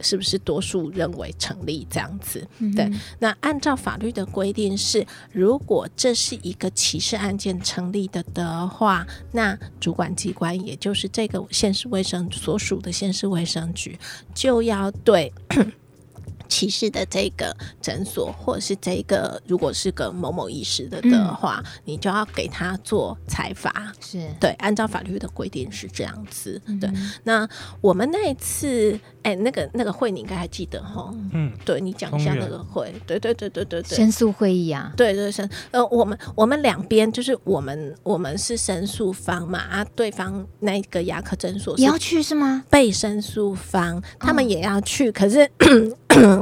[0.00, 2.46] 是不是多数认为成立这样子？
[2.58, 13.98] 嗯、对，那按照法律的规定是，如果这是一个歧视案件成立的的话，那主管机关也就是这个县市卫生所属的县市卫生局
[14.34, 15.32] 就要对。
[16.48, 23.92] 歧视的这个诊所，或者是这个，如果是个某某医师的的话，嗯、你就要给他做裁罚。
[24.00, 26.60] 是对，按照法律的规定是这样子。
[26.66, 26.90] 嗯、对，
[27.24, 27.48] 那
[27.80, 31.12] 我们那一次，哎、欸，那个那个会你应该还记得哈？
[31.32, 32.94] 嗯，对，你讲一下那个会。
[33.06, 34.92] 对对对对对对，申诉会议啊。
[34.96, 42.64] 对对申，呃，我们我们两边就是我们我们是申诉方嘛，啊，对方那个牙科诊所也要去是吗？
[42.70, 45.50] 被申诉方他们也要去，哦、可是。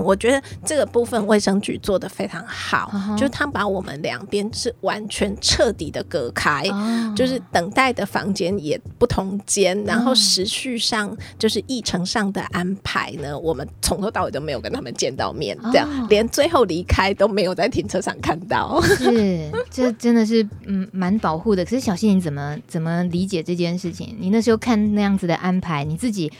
[0.03, 3.17] 我觉得这个部分卫生局做的非常好，uh.
[3.17, 7.15] 就是他把我们两边是完全彻底的隔开，uh.
[7.15, 9.87] 就是等待的房间也不同间，uh.
[9.87, 16.09] 然后时序上就是议程上的安排呢，我们从头到尾都没有跟他们见到面，这样、uh.
[16.09, 18.81] 连最后离开都没有在停车场看到。
[18.83, 21.65] 是，这真的是嗯蛮保护的。
[21.65, 24.17] 可是小新你怎么怎么理解这件事情？
[24.19, 26.33] 你那时候看那样子的安排，你自己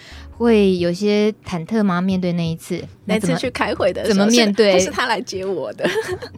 [0.43, 2.01] 会有些忐忑吗？
[2.01, 2.83] 面对那一次？
[3.05, 4.79] 那次去开会的，怎么面对？
[4.79, 5.89] 是他来接我的。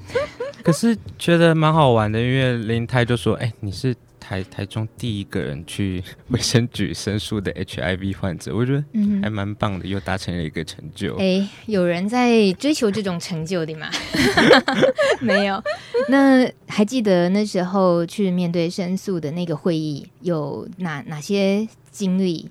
[0.63, 8.83] 可是觉得蛮好玩的，因为林太就说：“哎、欸，你是台台中第一个人去卫生局申诉的 HIV 患者，我觉得
[9.23, 13.91] 还蛮棒的，又达成了一个成就。”哎、欸，有人在追求这种成就的吗？
[15.21, 15.63] 没有。
[16.09, 22.49] 那还记得那时候去面对申诉的那个会议，有哪哪些经历？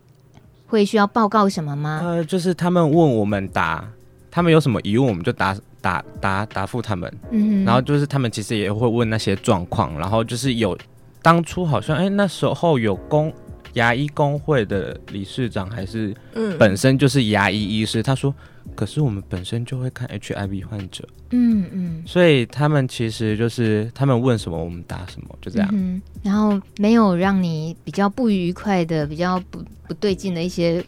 [0.73, 2.01] 会需要报告什么吗？
[2.03, 3.87] 呃，就是他们问我们答。
[4.31, 7.13] 他们有什么疑问，我们就答答答答复他们。
[7.29, 10.75] 嗯，然后就是他们其实也会问那些状况，然后就是有
[11.21, 13.31] 当初好像哎、欸、那时候有工
[13.73, 18.33] 牙医工会的理事长还是嗯本身就是牙医医师，嗯、他说
[18.73, 21.07] 可是我们本身就会看 HIV 患者。
[21.33, 25.69] 嗯嗯，所以他们其实就是他们问什么我们答什么，就这样。
[25.73, 30.83] 嗯，然后没有让你比较不愉快的、比较不不对劲的一些。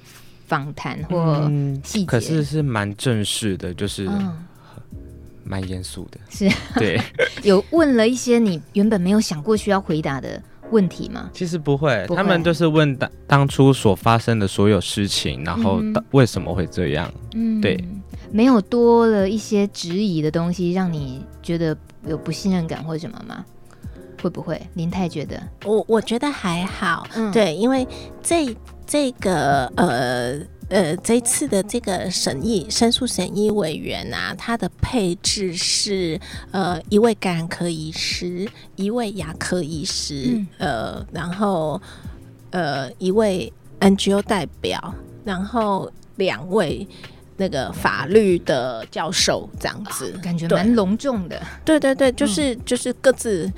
[0.48, 1.52] 访谈或
[1.84, 4.08] 细节、嗯，可是是蛮正式的，就是
[5.44, 6.20] 蛮严肃的。
[6.30, 7.02] 是，对，
[7.42, 10.40] 有问了一些你原本没有想过需要回答的
[10.72, 11.30] 问题吗？
[11.34, 17.12] 其实不会，不会他们就是问当当初所发生的所有事情，然后为什么会这样？
[17.34, 17.84] 嗯，对，
[18.32, 23.44] 没有多了一些质疑的东西，让你觉得有不信任感或什么吗？
[24.22, 24.60] 会不会？
[24.74, 27.88] 林太觉得，我我觉得还好，嗯，对，因为
[28.22, 28.56] 这。
[28.88, 30.38] 这个呃
[30.70, 36.20] 呃，这次的这个审议申诉审议委员啊，他的配置是
[36.52, 41.82] 呃一位感染科医师，一位牙科医师，嗯、呃，然后
[42.50, 46.88] 呃一位 NGO 代表，然后两位
[47.38, 51.42] 那个法律的教授，这样子，哦、感觉蛮隆重的。
[51.64, 53.52] 对对对，就是、嗯、就是各自。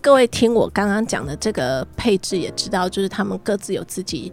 [0.00, 4.32] 各位听我刚刚讲的这个配置，也知道就是他们各自有自己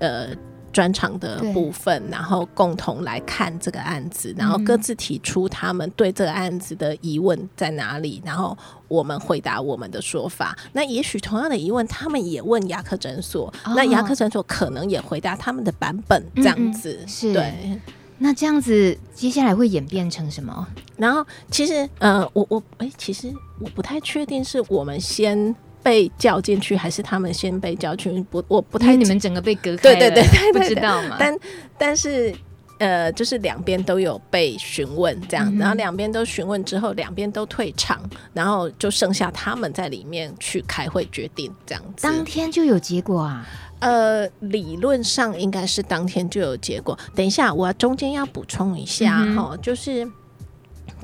[0.00, 0.30] 呃
[0.74, 8.58] 专长的部分，然后共同来看这个案子，然后各自提出他们对这个案子的疑问在哪里，然后
[8.88, 10.58] 我们回答我们的说法。
[10.72, 17.80] 那也许同样的疑问，他们也问牙科诊所，哦、那牙科诊所可能也回答他们的版本，这样子、嗯、是对。
[18.18, 20.66] 那这样子接下来会演变成什么？
[20.96, 25.54] 然后其实，呃，我我哎、欸，其实我不太确定是我们先。
[25.84, 28.10] 被叫进去还是他们先被叫去？
[28.30, 28.96] 不，我不太。
[28.96, 29.96] 你们整个被隔开了。
[29.96, 31.16] 对对对，对，不知道嘛？
[31.18, 31.36] 但
[31.76, 32.34] 但是
[32.78, 38.00] 呃，就是两边都有被询问这样，嗯、然后两边都询问之后，两边都退场，
[38.32, 42.04] 然后就剩下他们在里面去开会决定这样子。
[42.06, 43.46] 当天就有结果啊？
[43.80, 46.98] 呃，理论上应该是当天就有结果。
[47.14, 50.10] 等一下，我要中间要补充一下哈、嗯，就是。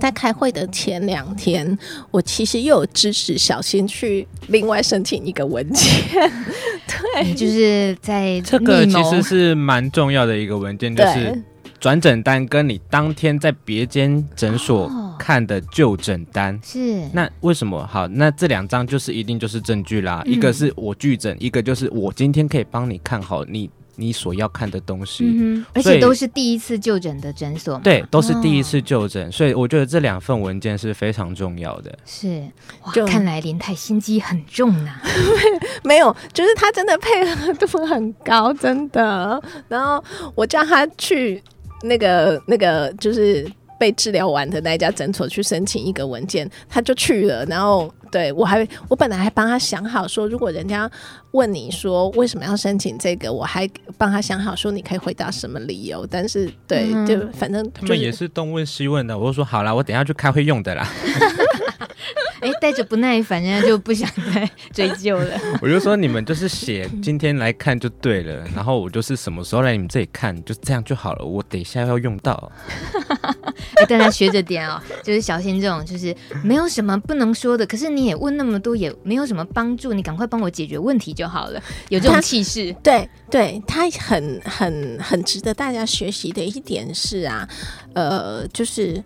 [0.00, 1.78] 在开会的前两天，
[2.10, 5.92] 我其实又有支持小新去另外申请一个文件。
[6.88, 11.40] 对，就是在 这个其实是蛮重要的一个文件，就是
[11.78, 16.58] 转诊单跟你当天在别间诊所看的就诊单。
[16.64, 18.08] 是，那为什么好？
[18.08, 20.22] 那这两张就是一定就是证据啦。
[20.24, 23.70] 一个是我拒诊，一个就是我今天可以帮你看好你。
[24.00, 31.96] 你所要看的东西，嗯，而且都是第一次就诊的诊所，对，都是第一次就诊，哦，所以我觉得这两份文件是非常重要的。
[32.06, 32.42] 是，
[32.94, 35.02] 就看来林太心机很重呐，啊。
[35.84, 39.40] 没有，就是他真的配合度很高，真的。
[39.68, 40.02] 然后
[40.34, 41.42] 我叫他去
[41.82, 43.46] 那个那个，就是。
[43.81, 47.43] 被治疗完的那一家诊所去申请一个文件，他就去了。
[47.47, 50.88] 然后对我还，我本来还帮他想好说，如果人家
[51.31, 53.66] 问你说为什么要申请这个，我还
[53.97, 56.07] 帮他想好说你可以回答什么理由。
[56.07, 59.19] 但是对，嗯、就反正、就是、他们也是东问西问的。
[59.19, 60.87] 我就说好啦，我等一下去开会用的啦。
[62.40, 65.38] 哎，带着不耐烦，人家就不想再追究了。
[65.61, 71.25] 我就说你们就是写今天来看就对了，然后我就是什么时候来你们这里看，就这样就好了。
[71.25, 72.51] 我等一下要用到。
[73.77, 77.66] 哎，大家学着点哦， 就是小心这种，就是没有什么不能说的。
[77.66, 81.62] 可是你也问那么多，也没有什么帮助，你赶快帮我解决问题就好了。
[81.90, 87.49] 有这种气势，对对，他很很很值得大家学习的一点是啊，
[87.94, 89.03] 呃，就是。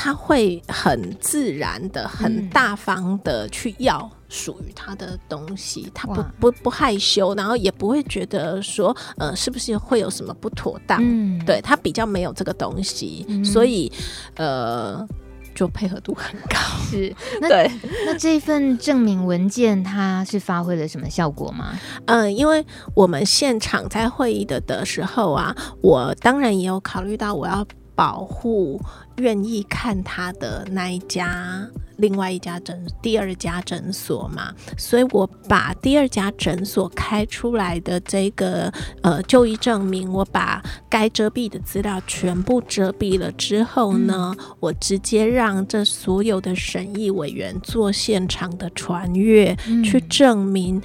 [0.00, 11.00] 他会很自然的、很大方的去要属于他的东西，嗯、他不不不害羞，然后也不会觉得说，呃，是不是会有什么不妥当？
[11.02, 13.90] 嗯，对，他比较没有这个东西，嗯、所以
[14.36, 15.04] 呃，
[15.52, 16.56] 就配合度很高。
[16.88, 17.68] 是， 那对，
[18.06, 21.76] 那这份证明文件它是发挥了什么效果吗？
[22.06, 27.66] 嗯、呃，因为我们现场在会议的的时候啊，我当然也有考虑到我要。
[27.98, 28.80] 保护
[29.16, 50.80] 愿意看他的那一家，另外一家诊，第二家诊所嘛，所以我把第二家诊所开出来的这个呃就医证明，我把该遮蔽的资料全部遮蔽了之后呢，嗯、我直接让这所有的审议委员做现场的传阅，嗯、去证明，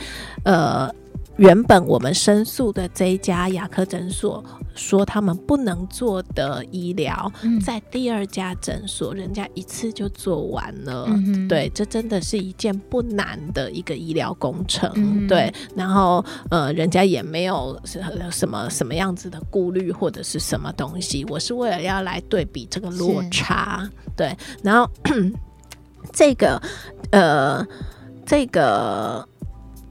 [0.45, 0.91] 呃。
[1.37, 4.43] 原本我们申诉的这一家牙科诊所
[4.75, 11.05] 说他们不能做的医疗，嗯，在第二家诊所人家一次就做完了。
[11.07, 11.47] 嗯。
[11.47, 14.91] 对，这真的是一件不难的一个医疗工程。
[14.95, 15.27] 嗯。
[15.27, 17.79] 对，然后呃，人家也没有
[18.31, 21.25] 什么什么样子的顾虑或者是什么东西。
[21.25, 23.87] 我是为了要来对比这个落差。
[24.15, 24.89] 对，然后
[26.13, 26.61] 这个
[27.11, 27.65] 呃，
[28.25, 29.27] 这个。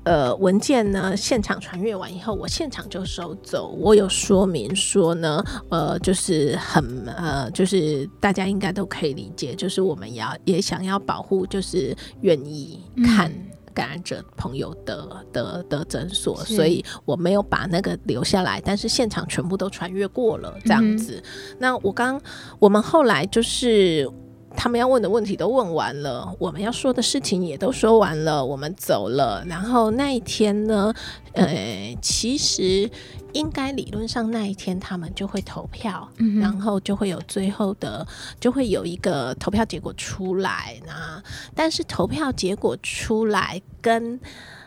[0.05, 3.69] 呃，文件呢，现场传阅完以后，我现场就收走。
[3.79, 13.33] 我有说明说呢，呃，就是很呃，就是大家应该都可以理解，就是我们要也想要保护，就是愿意看
[13.73, 21.23] 感染者朋友的、嗯、的的诊所，所以我没有把那个留下来，但是现场全部都传阅过了，这样子。
[21.25, 22.21] 嗯、那我刚
[22.59, 24.11] 我们后来就是。
[24.57, 29.45] 他们要问的问题都问完了，我们要说的事情也都说完了，我们走了。
[29.47, 30.95] 然后那一天呢，
[31.33, 32.89] 呃，其实
[33.33, 38.07] 应该理论上那一天他们就会投票，嗯，然后就会有最后的，
[38.39, 40.81] 就会有一个投票结果出来。
[40.87, 41.23] 那
[41.55, 44.21] 但是投票结果出来跟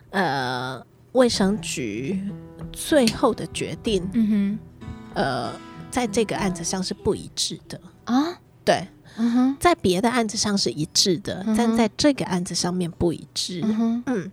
[0.10, 0.82] 呃
[1.14, 2.22] 卫生局
[2.74, 4.60] 最后的决定，嗯哼，
[5.14, 5.52] 呃，
[5.90, 8.86] 在这个案子上是不一致的啊，对。
[9.18, 13.62] 嗯，在别的案子上是一致的，嗯，但在这个案子上面不一致。
[13.64, 14.32] 嗯，嗯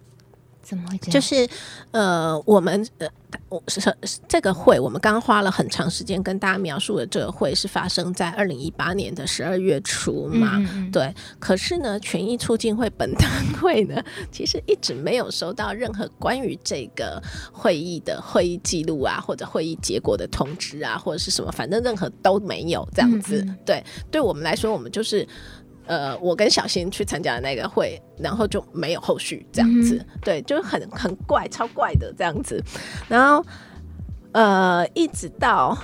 [0.73, 1.13] 怎么会这样？
[1.13, 1.47] 就是
[1.91, 3.07] 呃，我们呃，
[3.51, 3.79] 我是
[4.27, 10.57] 这个会，我们刚刚花了很长时间跟大家描述的这个会是发生在二零一八年的十二月初嘛？
[10.57, 11.15] 嗯嗯对。
[11.39, 13.31] 可是呢，权益促进会本单
[13.63, 14.03] 位呢，
[14.33, 23.47] 其实一直没有收到任何关于这个会议的会议记录啊，或者会议结果的通知啊，或者是什么，反正任何都没有这样子。
[23.67, 25.29] 对，对我们来说，我们就是。
[25.87, 32.63] 呃，我跟小新去参加的那个会，然后就没有后续这样子，嗯、对，就很很怪，超怪的这样子。
[33.09, 33.45] 然后
[34.33, 35.77] 呃，一直到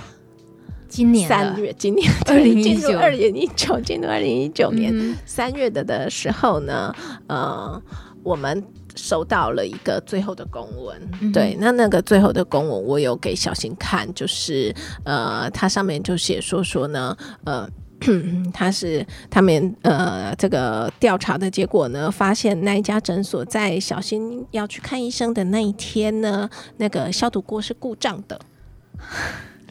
[0.88, 6.94] 今年三月，今年二零一九，二零一九， 进入二零一九年三月的的时候呢，
[7.26, 7.82] 呃，
[8.22, 14.72] 我们收到了一个最后的公文，嗯、对，那那个最后的公文，我有给小新看，就是
[15.04, 17.68] 呃，它上面就写说说呢，呃。
[18.54, 28.40] 他是他们呃，这个调查的结果呢，发现那一家诊所在小新要去看医生的那一天呢，那个消毒锅是故障的。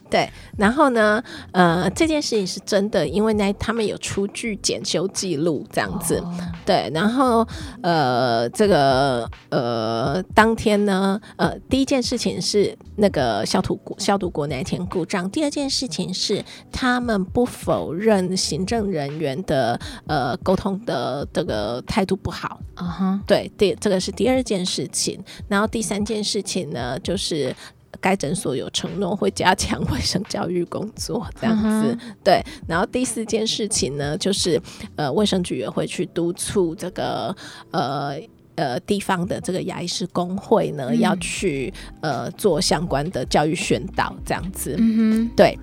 [0.09, 6.17] 对，然后呢，呃，这件事情是真的，因为呢，他们有出具检修记录这样子。
[6.17, 6.33] Oh.
[6.65, 7.47] 对，然后
[7.81, 22.59] 呃，这个呃，当天呢，呃，第一件事情是那个消毒消毒锅那一天故障，第二件事情是他们不否认行政人员的呃沟通的这个态度不好。
[22.75, 23.19] 啊哈、uh，huh.
[23.25, 27.53] 对，第这个是第二件事情，然后第三件事情呢，就是。
[28.01, 31.99] 该诊所有承诺会加强卫生教育工作，这样子、uh.
[32.23, 32.41] 对。
[32.67, 34.61] 然后第四件事情呢，就是
[34.95, 37.35] 呃，卫生局也会去督促这个
[37.71, 38.19] 呃
[38.55, 44.75] 呃地方的这个牙医师工会呢，嗯、要去呃做相关的教育宣导，这样子。
[44.77, 45.57] 嗯哼，对。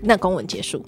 [0.00, 0.84] 那公文结束。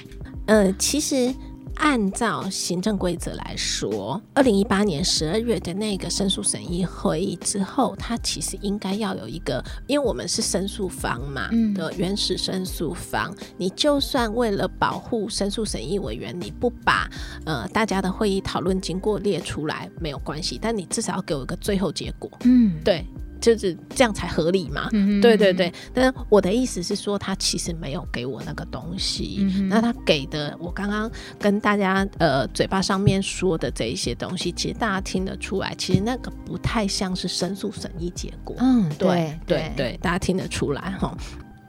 [0.46, 1.34] 呃，其实。
[1.80, 17.10] 按照行政规则来说，二零一八年十二月的那个申诉审议会议之后，它其实应该要有一个，因为我们是申诉方嘛，嗯、的原始申诉方，你就算为了保护申诉审议委员，你不把
[17.46, 22.30] 呃大家的会议讨论经过列出来没有关系，但你至少要给我一个最后结果。
[22.44, 23.04] 嗯，对。
[23.40, 25.72] 就是这样才合理嘛，嗯、对对对。
[25.92, 29.38] 但是我的意思是说，他其实没有给我那个东西。
[29.40, 38.54] 嗯、那他给的，我刚刚跟大家呃嘴巴上面说的这一些东西，其实大家听得出来，其实那个不太像是申诉审议结果。
[38.58, 41.16] 嗯，对对对，对对大家听得出来哈。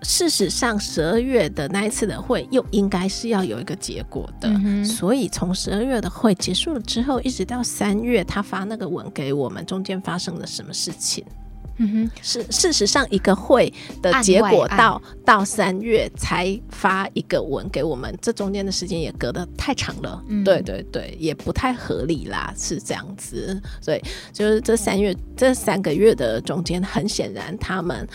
[0.03, 11.23] 事实上，十二月的那一次的会又应该是要有一个结果的，嗯、所以从十二月的会结束了之后，一直到三月他发那个文给我们，中间发生了什么事情？
[11.81, 13.73] 嗯哼，是事实上一个会
[14.03, 20.23] 的结果到到三月才发一个文给我们，这中间的时间也隔得太长了。
[20.27, 23.59] 嗯、对对对，也不太合理啦，是这样子。
[23.81, 24.01] 所以
[24.31, 28.07] 就是这三月这三个月的中间，很显然他们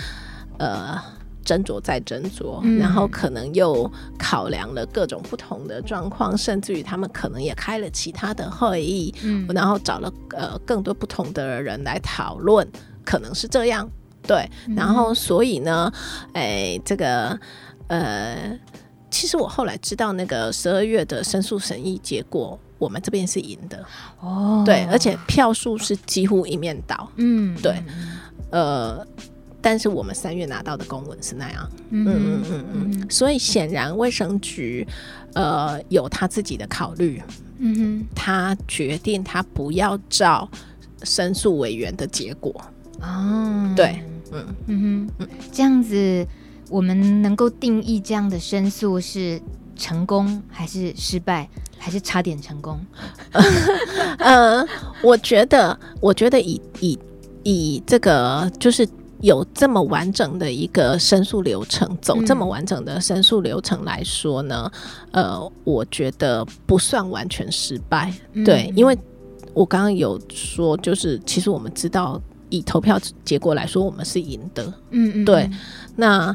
[0.58, 0.96] 呃
[1.44, 12.64] 斟酌再斟酌，嗯、然后可能又考量了各种不同的状况，甚至于他们可能也开了其他的会议，嗯、然后找了呃更多不同的人来讨论。
[13.06, 13.88] 可能是这样，
[14.26, 15.90] 对，然后所以呢，
[16.34, 17.38] 哎、欸，这个
[17.86, 18.58] 呃，
[19.08, 23.86] 其实我后来知道那个十二月的申诉审议结果，我们这边是赢的。
[24.20, 27.80] 哦，对，而且票数是几乎一面倒，嗯，对，
[28.50, 29.06] 呃，
[29.62, 32.64] 但是我们三月拿到的公文是那样，嗯嗯嗯。
[32.74, 34.86] 嗯，所以显然卫生局
[35.34, 37.22] 呃有他自己的考虑，
[37.58, 40.50] 嗯哼，他决定他不要照
[41.04, 42.52] 申诉委员的结果。
[43.00, 46.26] 哦，对，嗯嗯哼，这样子，
[46.70, 49.40] 我们能够定义这样的申诉是
[49.76, 52.80] 成功还是失败，还是差点成功？
[54.18, 54.66] 呃，
[55.02, 56.98] 我觉得，我觉得以以
[57.44, 58.88] 以这个就是
[59.20, 64.70] 有这么完整的一个申诉流程，走这么完整的申诉流程来说呢，
[65.12, 68.12] 嗯、呃，我觉得不算完全失败。
[68.32, 68.98] 嗯、对，因为
[69.52, 72.20] 我刚刚有说，就是其实我们知道。
[72.48, 74.64] 以投票结果来说，我们是赢的。
[74.90, 75.50] 嗯嗯，对。
[75.96, 76.34] 那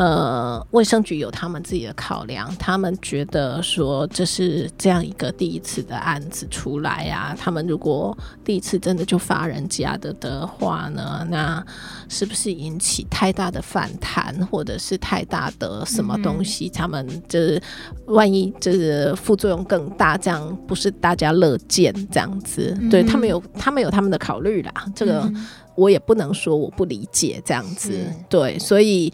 [0.00, 11.62] 呃，卫生局有他们自己的考量，他们觉得说这是这样一个第一次的案子出来啊，他们如果第一次真的就罚人家的的话呢，那
[12.08, 16.68] 是不是引起太大的反弹，或者是太大的什么东西？
[16.68, 17.62] 嗯、他们就是
[18.06, 22.74] 万一就是副作用更大，这样不是大家乐见这样子？
[22.80, 25.30] 嗯、对他们有他们有他们的考虑啦，这个
[25.74, 27.92] 我也不能说我不理解这样子。
[27.92, 29.12] 是对，所以。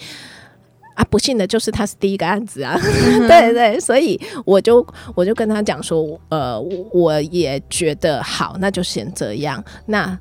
[0.97, 2.77] 啊，不幸的就是他是第一个案子啊，
[3.29, 4.85] 对对，所以我就
[5.15, 6.61] 我就跟他讲说，呃，
[6.93, 9.63] 我也觉得好，那就先这样。
[9.87, 10.19] 那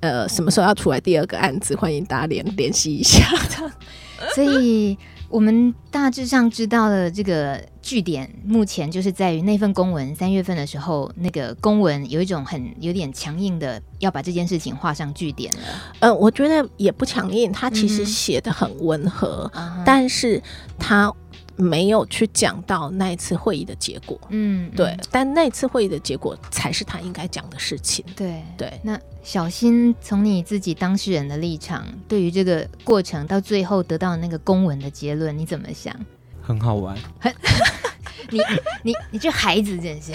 [0.00, 3.70] 呃什么时候要出来第二个案子，欢迎大家联联系一下的。
[4.34, 4.96] 所以。
[5.28, 15.60] 我们大致上知道了这个据点，目前就是在于那份公文，三月份的时候，那个公文有一种很有点强硬的要把这件事情画上句点了。
[16.00, 20.42] 呃，我觉得也不强硬，他其实写的很温和，嗯、但是
[20.78, 21.12] 他。
[21.60, 28.80] 没有去讲到那一次会议的结果，嗯，对，但那次会议的结果才是他应该讲的事情，对对。
[28.80, 35.92] 那小新从你自己当事人的立场，对于这个过程到最后得到那个公文的结论，你怎么想？
[36.40, 37.34] 很好玩，很
[38.30, 38.38] 你
[38.84, 40.12] 你你这孩子真是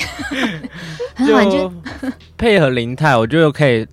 [1.13, 1.71] 很好玩，就
[2.37, 3.85] 配合林泰，我觉得可以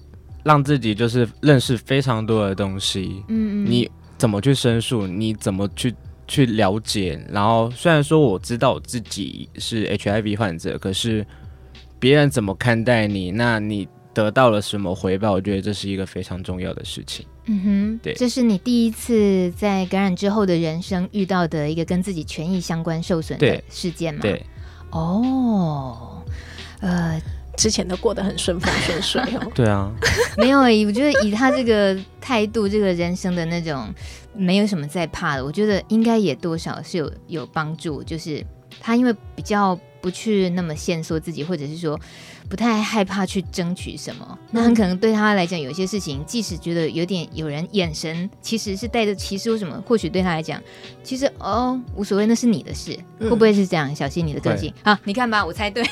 [0.45, 5.93] 让自己就是认识非常多的东西，嗯嗯，你怎么去申诉，你怎么去。
[6.31, 11.27] 去了解，然后虽然说我知道我自己是 HIV 患者，可是
[11.99, 15.33] 别人怎么看待你，那你得到了什么回报？
[15.33, 17.27] 我觉得这是一个非常重要的事情。
[17.47, 24.21] 嗯哼，对，这是你第一次在感染之后的人生遇到的一个跟自己权益相关受损的事件吗？
[24.23, 24.47] 对，
[24.91, 26.23] 哦，
[26.81, 27.21] 呃，
[27.57, 29.43] 之前都过得很顺风顺水哦。
[29.53, 29.91] 对啊，
[30.39, 33.93] 没有，我觉得以他这个态度，这个人生的那种。
[34.41, 38.03] 没有什么在怕的，我觉得应该也多少是有有帮助。
[38.03, 38.45] 就是
[38.81, 42.01] 他因为比较不去那么限缩自己，或者是说
[42.49, 50.59] 不太害怕去争取什么，那很可能对他来讲，有些事情即使觉得有点有人眼神其实是带着歧视或什么，或许对他来讲，
[51.03, 53.95] 其实哦无所谓，那是你的事，会不会是这样？
[53.95, 54.99] 小心你的个性啊！
[55.05, 55.85] 你看吧，我猜对，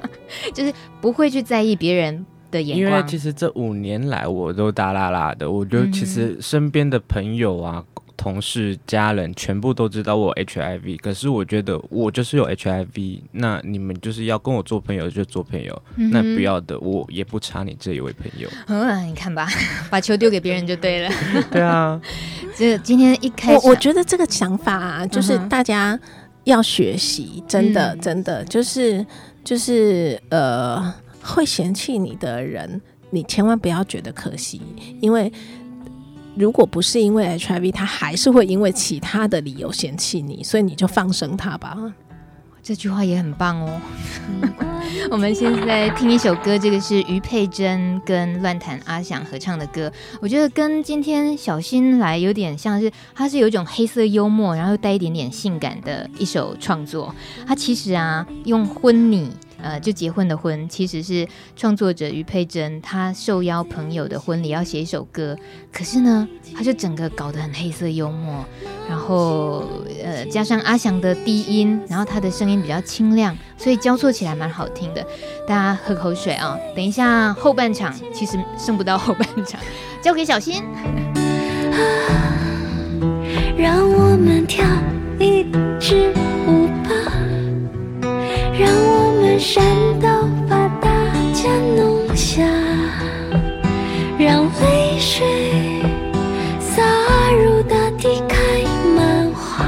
[0.54, 0.72] 就是
[1.02, 2.24] 不会去在意别人。
[2.50, 7.84] 的眼光因为其实这五年来我都大啦啦的，我觉得其实身边的朋友啊、嗯、
[8.20, 18.46] 同事、家人全部都知道我 HIV，可是我觉得我就是有 HIV，那你们就是要跟我做朋友就做朋友，嗯、那不要的我也不差你这一位朋友。
[18.66, 19.48] 嗯，你看吧，
[19.88, 21.10] 把球丢给别人就对了。
[21.50, 21.98] 对啊，
[22.54, 25.98] 这今天一开始我我觉得这个想法啊，就是大家
[26.44, 29.06] 要学习，真的、嗯、真的就是
[29.42, 30.92] 就是呃。
[31.22, 34.62] 会嫌弃你的人，你千万不要觉得可惜，
[35.02, 35.30] 因为
[36.40, 41.76] 如果不是因为 HIV，他还是会因为其他的理由嫌弃你，所以你就放生他吧。
[42.62, 43.80] 这句话也很棒哦。
[45.10, 57.14] 我们现在听一首歌，这个是余佩珍跟乱弹阿翔合唱的歌，我觉得跟今天小新来有点像是，他是有一种黑色幽默，然后又带一点点性感的一首创作。
[57.46, 59.30] 他其实啊，用婚礼。
[59.62, 65.36] 呃，就结婚的婚，其实是创作者余佩真，她受邀朋友的婚礼要写一首歌，
[65.72, 68.44] 可是呢，他就整个搞得很黑色幽默，
[68.88, 69.64] 然后
[70.02, 75.06] 呃，加上阿翔的低音，然后他的声音比较清亮，所以交错起来蛮好听的。
[75.46, 79.60] 大家喝口水啊，等一下后半场其实剩不到后半场，
[80.02, 80.62] 交给小新。
[83.56, 84.64] 让我们跳
[85.18, 85.44] 一
[85.78, 86.12] 支
[86.46, 87.12] 舞吧，
[88.58, 89.09] 让我。
[89.38, 89.64] 闪
[90.00, 90.08] 到
[90.48, 90.88] 把大
[91.32, 92.42] 家弄瞎，
[94.18, 95.82] 让泪水
[96.58, 96.82] 洒
[97.32, 98.36] 入大地开
[98.94, 99.64] 满花。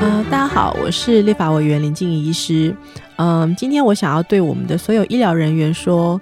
[0.00, 2.74] 呃，大家好，我是立法委员林静仪医师。
[3.16, 6.20] 嗯、呃，今天我想要对我们的所有医疗人员说。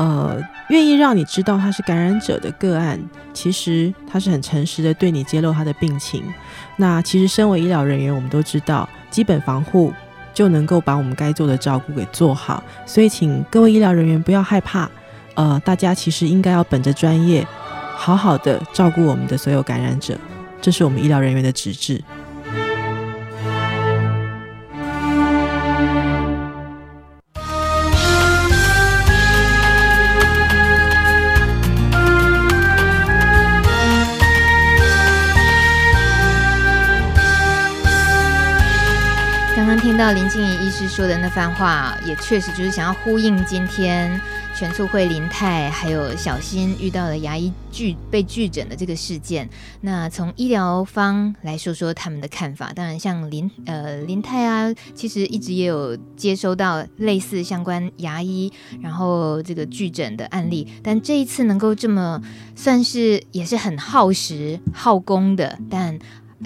[0.00, 2.98] 呃，愿意让你知道他是感染者的个案，
[3.34, 6.24] 其实他是很诚实的对你揭露他的病情。
[6.76, 9.92] 那其实身为医疗人员，我们都知道，基本防护
[10.32, 12.64] 就能够把我们该做的照顾给做好。
[12.86, 14.90] 所以，请各位医疗人员不要害怕。
[15.34, 17.46] 呃，大家其实应该要本着专业，
[17.94, 20.16] 好好的照顾我们的所有感染者，
[20.62, 22.02] 这是我们医疗人员的职责。
[40.12, 44.20] 林静怡医师说的那番话，也确实就是想要呼应今天
[44.56, 49.48] 全促会林泰还有小新遇到了牙医拒被拒诊的这个事件。
[49.82, 52.72] 那从医疗方来说说他们的看法。
[52.74, 58.52] 当然，像林呃林泰啊，其实一直也有接收到类似相关牙医
[58.82, 62.20] 然后这个拒诊的案例，但这一次能够这么
[62.56, 65.96] 算是也是很耗时耗工的，但。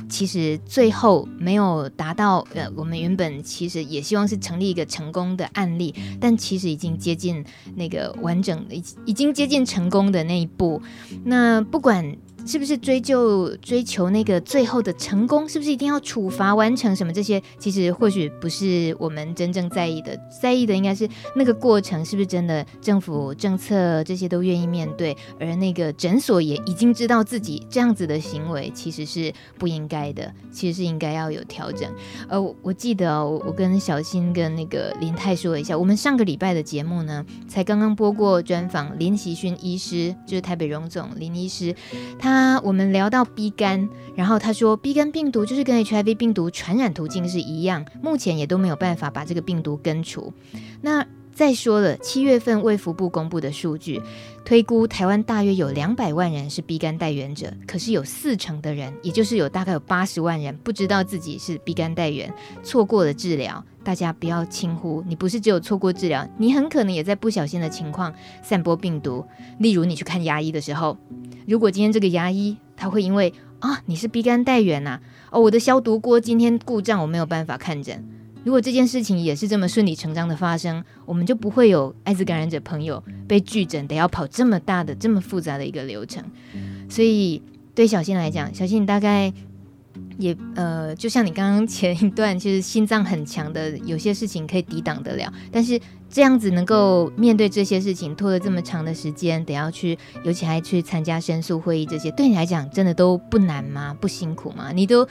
[0.09, 7.45] 其实最后没有达到，呃，我们原本其实也希望是成立一个成功的案例，但其实已经接近
[7.77, 10.83] 那个完整，已已经接近成功的那一步。
[11.25, 12.17] 那不管
[12.47, 15.49] 是不是追究追求那个最后的成功？
[15.49, 17.43] 是不是一定要处罚完成什么这些？
[17.59, 31.91] 其实或许不是我们真正在意的，在意的应该是那个过程是不是真的政府政策这些都愿意面对，而那个诊所也已经知道自己这样子的行为其实是不应该的，其实是应该要有调整。
[32.29, 41.75] 呃，我记得哦，我跟小新跟那个林太说一下，我们上个礼拜的节目呢，才刚刚播过专访林习勋医师，就是台北荣总林医师，
[42.19, 42.34] 他。
[42.35, 50.33] 他我们聊到 B 肝，然后他说 B 肝病毒就是跟 HIV 病毒传染途径是一样，目前也都没有办法把这个病毒根除。
[50.83, 54.03] 那再说了，七月份卫福部公布的数据，
[54.45, 63.65] 推估台湾大约有两百万人是 B 肝带原者，可是有四成的人，也就是有大概有八十万人不知道自己是 B 肝带原，错过了治疗。
[63.85, 68.13] 大家不要轻忽，你不是只有错过治疗，你很可能也在不小心的情况
[68.43, 69.25] 散播病毒。
[69.59, 70.97] 例如，你去看牙医的时候，
[71.47, 78.05] 如果今天这个牙医他会因为啊你是 B 肝带源呐，哦我的消毒锅今天故障，我没有办法看诊。
[78.45, 86.23] 如果这件事情也是这么顺理成章的发生，我们就不会有艾滋感染者朋友被拒诊，得要跑这么大的、这么复杂的一个流程。
[86.89, 87.41] 所以
[87.75, 89.33] 对小新来讲，小新你大概。
[90.19, 95.33] 也呃，就像你刚刚前一段，其实心脏很强的，有些事情可以抵挡得了。
[95.51, 103.97] 但是这样子能够面对这些事情，拖了这么长的时间，得要去，尤其还去参加申诉会议，这些对你来讲真的都不难吗？
[104.01, 104.71] 不辛苦吗？
[104.73, 105.07] 你都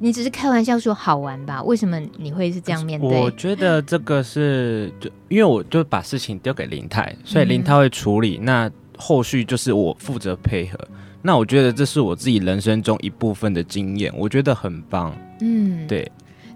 [0.00, 1.62] 你只是开玩笑说好玩吧？
[1.62, 3.20] 为什么你会是这样面对？
[3.20, 10.78] 我觉得这个是就因为我就把事情丢给林泰，所以林泰会处理，嗯、那后续就是我负责配合。
[11.22, 15.16] 那我觉得这是我自己人生中一部分的经验，我觉得很棒。
[15.40, 16.10] 嗯，对。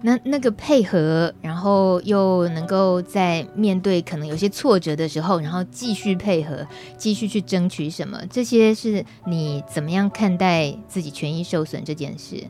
[0.05, 12.43] 那那个配合，然后又能够在面对可能有些挫折的时候，然后继续配合，继续去争取什么，这些是你怎么样看待自己权益受损这件事？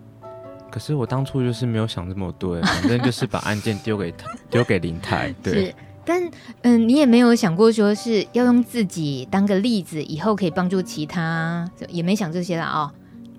[0.72, 5.32] 可是我当初就是没有想这么多，反正就是把案件丢给他， 丢给林太。
[5.43, 5.76] 对。
[6.06, 6.30] 但
[6.62, 12.91] 嗯，你也没有想过说是要用自己当个例子，以后可以帮助其他，也没想这些了哦。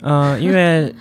[0.03, 0.95] 嗯、呃，因为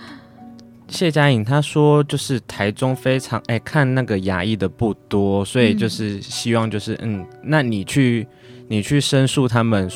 [0.88, 8.26] 谢佳颖她说，就是台中非常 哎看那个牙医的不多，所以就是希望就是嗯，嗯，那你去
[8.68, 9.90] 你去申诉他们，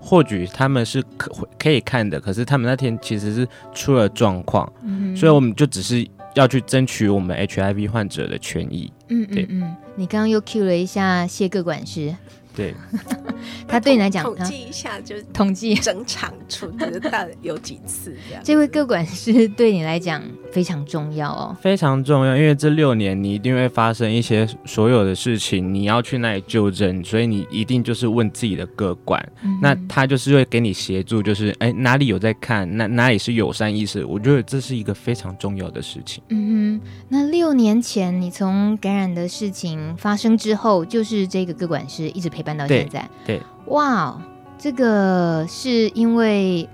[0.00, 6.06] 或许他们是可可以看的，可是他们那天其实是出了状况，嗯，所以我们就只是。
[6.34, 8.92] 要去争取我们 HIV 患者的权益。
[9.08, 12.14] 嗯嗯嗯，你刚刚又 cue 了一下谢各管师。
[12.56, 12.72] 对，
[13.66, 18.42] 他对你来讲，统计一下就统计整场出的大有几次这样。
[18.44, 20.22] 这位各管师对你来讲
[20.54, 36.22] 非常重要哦，非常重要，因为这六年你一定会发生一些所有的事情，你要去那里就诊，所以你一定就是问自己的个管，嗯、那他就是会给你协助，就是哎哪里有在看，那哪里是友善意识，我觉得这是一个非常重要的事情。
[36.28, 42.44] 嗯哼，那六年前你从感染的事情发生之后，就是这个个管师一直陪。
[42.44, 44.20] 伴到现在，对，哇
[44.58, 46.68] 这个是因为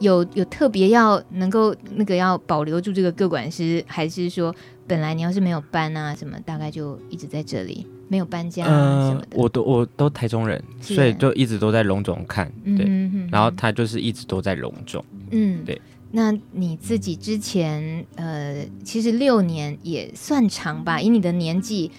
[0.00, 4.54] 有有特别要能够那个要保留住这个个管师，还是说
[4.86, 9.28] 本来你要是没有搬啊什么，大概就一直在这里没有搬家啊什么的？
[9.32, 15.80] 呃、我都我都台中人，所以就一直都在龙总看，对，嗯、哼哼然后他就是一直都在龙总，嗯，对。
[16.12, 21.90] 那你自己之前呃，其实六年也算长吧，以你的年纪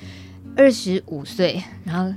[0.55, 2.13] 二十五岁，然后。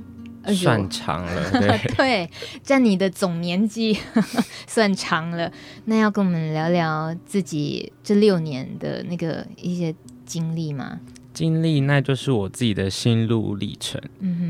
[0.47, 2.31] 算长了，对，对，
[2.63, 3.99] 占你的总年纪
[4.67, 5.51] 算长了。
[5.85, 11.01] 那要跟我们聊聊自己这六年的那个一些经历吗？
[11.33, 14.01] 经历，那就是我自己的心路历程。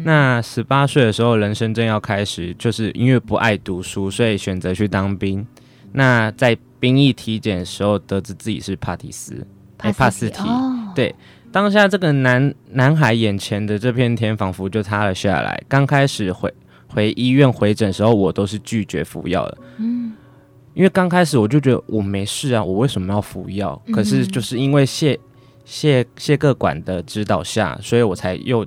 [0.05, 5.47] 那十八岁的时候，人生正要开始，就是因为不爱读书，所以选择去当兵。
[5.93, 11.14] 那在兵役体检的时候，得知自己是帕提斯，帕帕斯提，哦、对。
[11.53, 15.63] 当下这个男男孩眼前的这片天仿佛就塌了下来。
[15.69, 16.53] 刚开始回
[16.87, 19.59] 回医院回诊时候，我都是拒绝服药的。
[19.79, 20.13] 嗯，
[20.75, 23.81] 因为刚开始我就觉得我没事啊，我为什么要服药？
[23.93, 25.19] 可是就是因为谢
[25.65, 28.67] 谢谢各管的指导下，所以我才又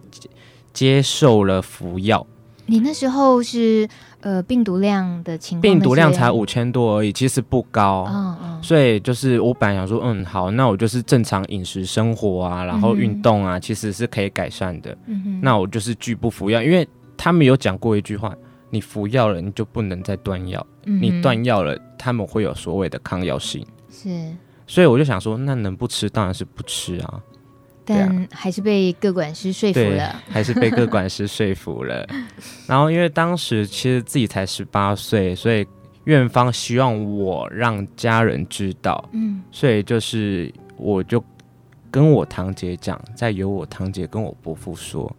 [0.73, 2.25] 接受了服药。
[2.65, 3.87] 你那时候是？
[4.23, 8.05] 呃，病毒量的情况，病毒量才五千多而已，其实不高。
[8.09, 8.63] 嗯嗯。
[8.63, 14.97] 所以就是我本来想说，嗯，好，那我就是正常饮食生活啊，然后运动啊，嗯、其实是可以改善的。
[15.41, 18.33] 那我就是拒不服药，因为他们有讲过一句话：
[18.69, 20.65] 你服药了，你就不能再断药。
[20.85, 21.01] 嗯。
[21.01, 23.65] 你断药了，他们会有所谓的抗药性。
[23.91, 24.31] 是。
[24.65, 27.21] 所以我就想说，那能不吃当然是不吃啊。
[27.85, 32.07] 但还是被各管师说服了，还是被各管师说服了。
[32.67, 35.65] 然后因为当时其实自己才十八岁，所以
[36.05, 41.23] 院方希望我让家人知道，嗯，所以就是我就
[41.91, 45.15] 跟我堂姐讲，再由我堂姐跟我伯父说，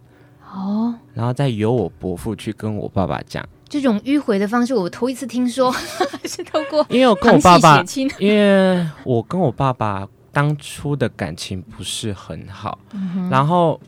[0.52, 3.46] 哦，然后再由我伯父去跟我爸爸讲。
[3.66, 5.72] 这种迂回的方式我头一次听说，
[6.24, 7.82] 是透过因为我跟我爸爸
[8.20, 13.80] 因为我跟我爸爸当初的感情不是很好，嗯然后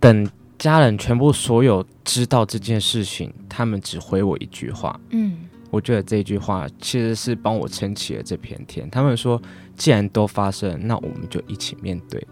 [0.00, 0.26] 等
[0.58, 4.98] 家人全部所有知道这件事情，他们只回我一句话。
[5.10, 5.36] 嗯，
[5.70, 8.88] 我觉得这句话其实是帮我撑起了这片天。
[8.90, 9.40] 他们说，
[9.76, 12.26] 既然都发生，那我们就一起面对。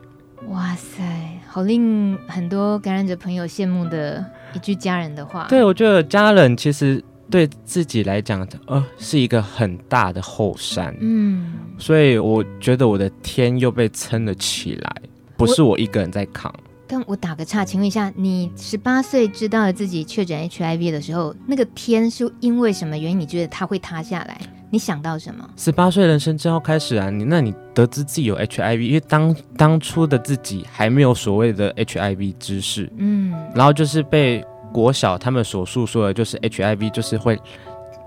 [0.48, 1.02] 哇塞，
[1.46, 4.24] 好令很多感染者朋友羡慕的
[4.54, 5.46] 一句家人的话。
[5.48, 10.94] 对，我觉得家人其实对自己来讲，呃，是一个很大的后山。
[11.00, 15.02] 嗯，所以我觉得我的天又被撑了起来，
[15.36, 16.52] 不是我一个人在扛。
[16.90, 23.20] 但我打个岔，请问一下，你十八岁知道了自己确诊 HIV 的时候，那个天是因为什么原因？
[23.20, 24.40] 你觉得它会塌下来？
[24.70, 25.48] 你想到什么？
[25.56, 34.42] 十八岁人生之后开始啊，你那你得知自己有 HIV，因为当当初的自己还没有所谓的 HIV 知识，嗯，然后就是被
[34.72, 37.38] 国小他们所诉说的，就是 HIV 就是会，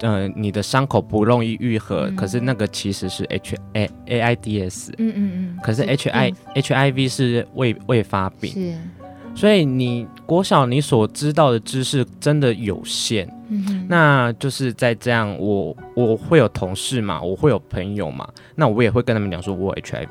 [0.01, 2.15] 呃，你的伤口不容易愈合，嗯。
[2.15, 6.35] 可是那个其实是 H A A I D S，嗯嗯嗯，可是 H I、嗯。
[6.55, 8.75] H I V 是未未发病，是，
[9.35, 13.27] 所以你国小你所知道的知识真的有限。
[13.53, 20.07] 嗯哼，那就是在这样，我我会有同事嘛，我会有朋友嘛，那我也会跟他们讲说，我有 HIV，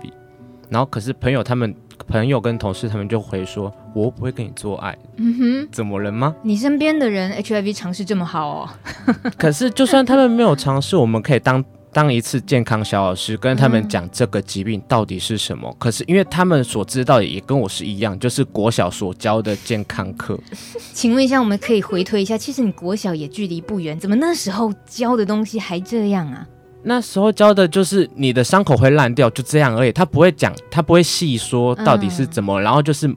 [0.70, 1.74] 然后可是朋友他们
[2.06, 6.34] 朋友跟同事他们就会说，我又不会跟你做爱，嗯哼，怎么了吗？
[6.42, 8.68] 你身边的人 HIV 尝试这么好哦？
[9.36, 11.62] 可是就算他们没有尝试，我们可以当
[11.92, 15.74] 当一次健康小老师，跟他们讲这个疾病到底是什么。
[15.76, 20.38] 可是因为他们所知道的也跟我是一样，就是国小所教的健康课。
[20.94, 26.46] 请问一下，我们可以回推一下，其实你国小也距离不远，怎么那时候教的东西还这样啊？
[26.82, 29.92] 那时候教的就是你的伤口会烂掉，就这样而已。
[29.92, 32.60] 他不会讲，他不会细说到底是怎么。
[32.60, 33.14] 然后就是，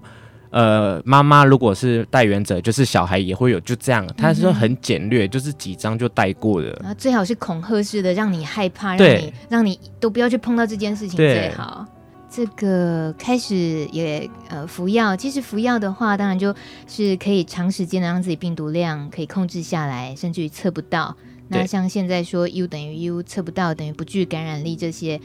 [0.49, 4.05] 呃，妈妈如果是带原者，就是小孩也会有，就这样。
[4.17, 6.71] 他是很简略，就是几张就带过的。
[6.83, 11.85] 啊，最好是恐吓式的，让你害怕，让你让你都不要去碰到这件事情最好。
[12.29, 16.53] 这个开始也呃服药，其实服药的话，当然就
[16.87, 21.15] 是可以长时间的让自己病毒量可以控制下来，甚至于测不到。
[21.49, 25.19] 那像现在说 U 等于 U 测不到等于不具感染力这些，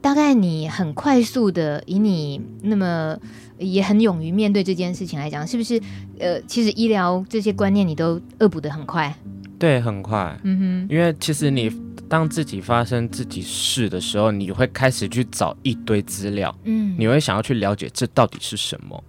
[0.00, 3.16] 大概你很快速的以你那么
[3.58, 5.80] 也很勇于面对这件事情来讲，是不是？
[6.18, 9.14] 呃，其实医疗这些观念你都恶补的很快。
[9.58, 10.38] 对，很快。
[10.42, 11.70] 嗯哼因为其实你
[12.08, 19.02] 当自己发生自己事的时候，你会开始去找一堆资料，嗯，你会想要去了解这到底是什么。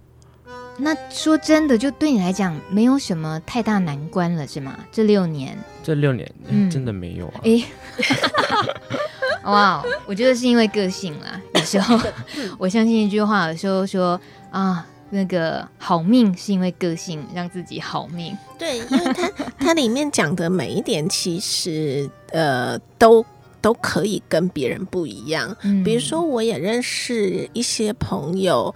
[0.76, 4.78] 那说真的，就对你来讲，没有什么太大难关了，是吗？
[4.90, 7.40] 这六年，这六年、嗯真的没有啊。
[7.44, 7.64] 诶，
[9.44, 11.40] 哇，我觉得是因为个性啦。
[11.54, 11.98] 有时候
[12.58, 14.20] 我相信一句话，有时候说
[14.50, 18.36] 啊，那个好命是因为个性，让自己好命。
[18.58, 23.24] 对，因为它它里面讲的每一点，其实呃都
[23.60, 25.56] 都可以跟别人不一样。
[25.62, 28.74] 嗯比如说，我也认识一些朋友，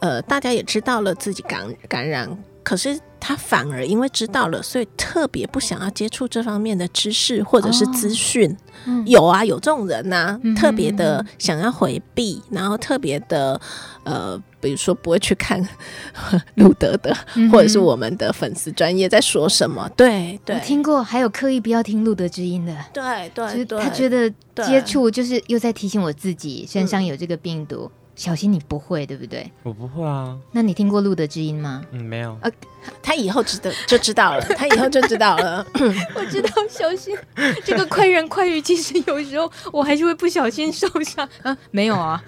[0.00, 2.28] 呃，大家也知道了自己感感染，
[2.62, 8.56] 可是他反而因为知道了，所以特别不想要接触这方面的知识或者是资讯。
[8.86, 13.60] 嗯有啊，有这种人呐、啊嗯特别的想要回避，然后特别的
[14.04, 15.60] 呃，比如说不会去看
[16.56, 19.86] 路德的，嗯或者是我们的粉丝专业在说什么。
[19.96, 22.74] 对对我听过，还有刻意不要听路德之音的。
[22.94, 24.32] 对对，他觉得
[24.64, 27.90] 接触就是又在提醒我自己身上有这个病毒，
[28.20, 29.50] 小心你不会，对不对？
[29.62, 31.82] 我不会啊，那你听过路德之音吗？
[31.90, 32.36] 嗯，没有。
[32.42, 32.50] 呃
[33.02, 35.66] 他以后知道就知道了， 他以后就知道了。
[36.14, 37.16] 我知道，小心
[37.64, 41.56] 这个快人快语，其实有时候我还是会不小心受伤啊。
[41.70, 42.22] 没有啊，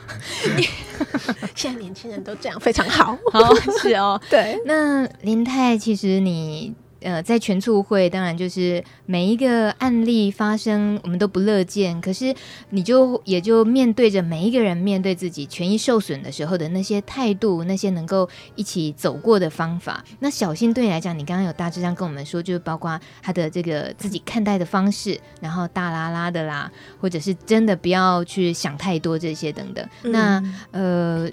[1.55, 3.17] 现在年轻人都这样，非常好。
[3.31, 4.19] 好是哦。
[4.31, 6.75] 对，那林泰，其实你
[7.05, 12.01] 呃在全促会，当然就是每一个案例发生，我们都不乐见。
[12.01, 12.35] 可是
[12.71, 20.05] 你就也就面对着每一个人面对自己权益受损的时候的那些态度，那些能够一起走过的方法。
[20.21, 29.87] 那小心对你来讲，你刚刚有大致上跟我们说，就是包括他的这个自己看待的方式，然后大拉拉的啦，或者是真的不要去想太多这些等等。
[30.03, 31.31] 那呃。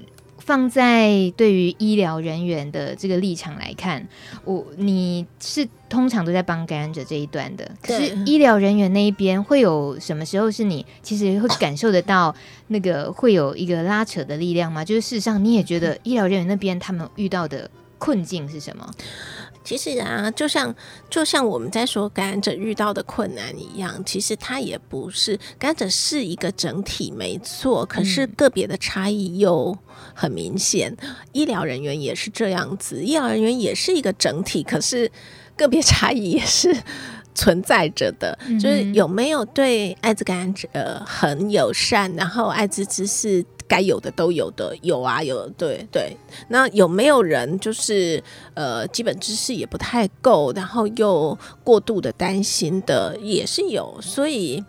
[0.49, 4.07] 放在对于医疗人员的这个立场来看，
[4.43, 12.35] 我你是通常都在帮感染者这一端的，可是医疗人员那一边会有什么时候是你其实会感受得到
[12.69, 14.83] 那个会有一个拉扯的力量吗？
[14.83, 17.69] 就是事实上你也觉得医疗人员那边他们遇到的
[17.99, 18.89] 困境是什么？
[19.63, 20.73] 其实啊，就像
[21.11, 27.85] 就像我们在说感染者遇到的困难一样，其实它也不是感染者是一个整体，没错。
[27.85, 29.77] 可是个别的差异又
[30.19, 35.09] 很明显，嗯、医疗人员也是这样子，医疗人员也是一个整体，可是
[35.55, 36.75] 个别差异也是
[37.33, 38.37] 存在着的。
[38.47, 40.67] 嗯、就是有没有对艾滋感染者
[41.05, 43.45] 很友善，然后艾滋知识。
[43.69, 46.17] 该有的都有的，有啊有，对对。
[46.47, 48.19] 那有没有人就是
[48.55, 53.95] 呃基本知识也不太够，然后又过度的担心的也是有。
[54.01, 54.65] 所以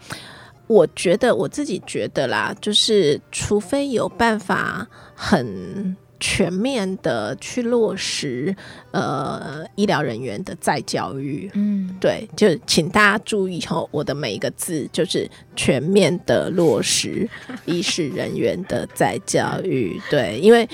[0.67, 4.87] 我觉得我自己觉得啦，就是除非有办法
[5.21, 5.97] 很。
[6.23, 8.55] 全面的去落实
[8.91, 17.27] 呃医疗人员的再教育，嗯，对，就请大家注意哦，我的每一个字就是全面的落实
[17.65, 20.69] 医师人员的再教育，对，因为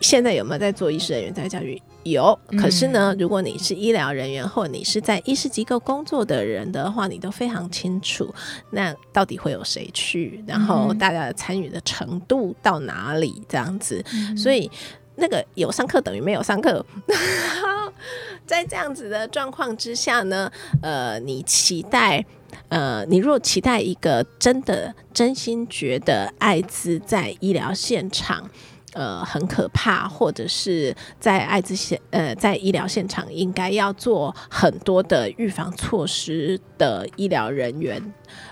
[0.00, 1.82] 现在有没有在做医师人员再教育？
[2.04, 8.32] 有，可是呢，如果你是医疗人员或你是在医师机构工作的人的话，你都非常清楚，
[8.70, 14.04] 那到底会有谁去，然后大家的参与的程度到哪里这样子，
[14.36, 14.70] 所以
[15.16, 16.84] 那个有上课等于没有上课。
[18.44, 20.50] 在这样子的状况之下呢，
[20.82, 22.24] 呃，你期待，
[22.68, 28.50] 呃，你若期待一个真的真心觉得艾滋在医疗现场。
[28.92, 38.02] 呃，很可怕，或者是在艾滋现呃，在医疗现场应该要做很多的预防措施的医疗人员，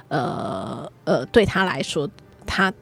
[0.08, 2.08] 呃呃，对他来说，
[2.46, 2.72] 他。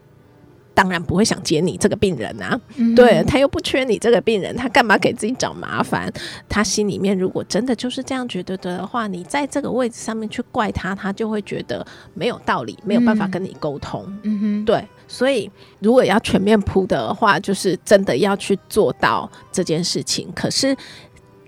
[0.75, 6.09] 当然不会想接你这个病人啊，嗯、 对，他又不缺你这个病人，他干嘛给自己找麻烦？
[6.49, 11.85] 他心里面如果真的就是这样觉得的话，你在这个位置上面去怪他，他就会觉得
[12.15, 14.07] 没有道理，没有办法跟你沟通。
[14.23, 15.51] 嗯哼，对，所以
[15.81, 20.31] 如果要全面铺的话，就是真的要去做到这件事情。
[20.35, 20.77] 可是。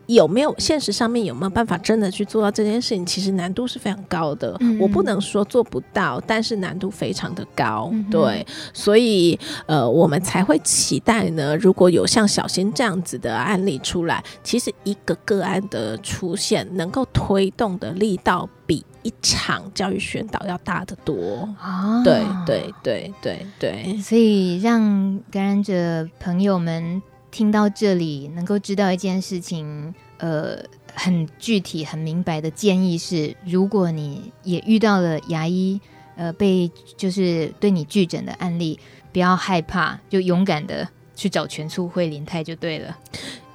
[0.07, 3.07] 有没有现实上面有没有办法真的去做到这件事情？
[3.07, 4.57] 其实难度是非常高的。
[4.59, 7.89] 嗯、我不能说做不到，但是难度非常的高。
[7.93, 8.45] 嗯、对，
[8.75, 11.57] 所以呃，我们才会期待呢。
[11.59, 21.49] 如果有像小新这样子的案例出来，其实一个个案的出现，能够推动的力道比一场教育宣导要大得多。
[21.59, 27.03] 啊，对对对对对，所以让感染者朋友们。
[27.33, 30.59] 听到这里，能够知道一件事情，呃，
[30.97, 35.81] 很具体、很明白的建议是：如果你也遇到了牙医，
[36.17, 38.81] 呃，被就是对你拒诊的案例，
[39.13, 42.99] 不要害怕，就勇敢的去找全促会林泰就对了。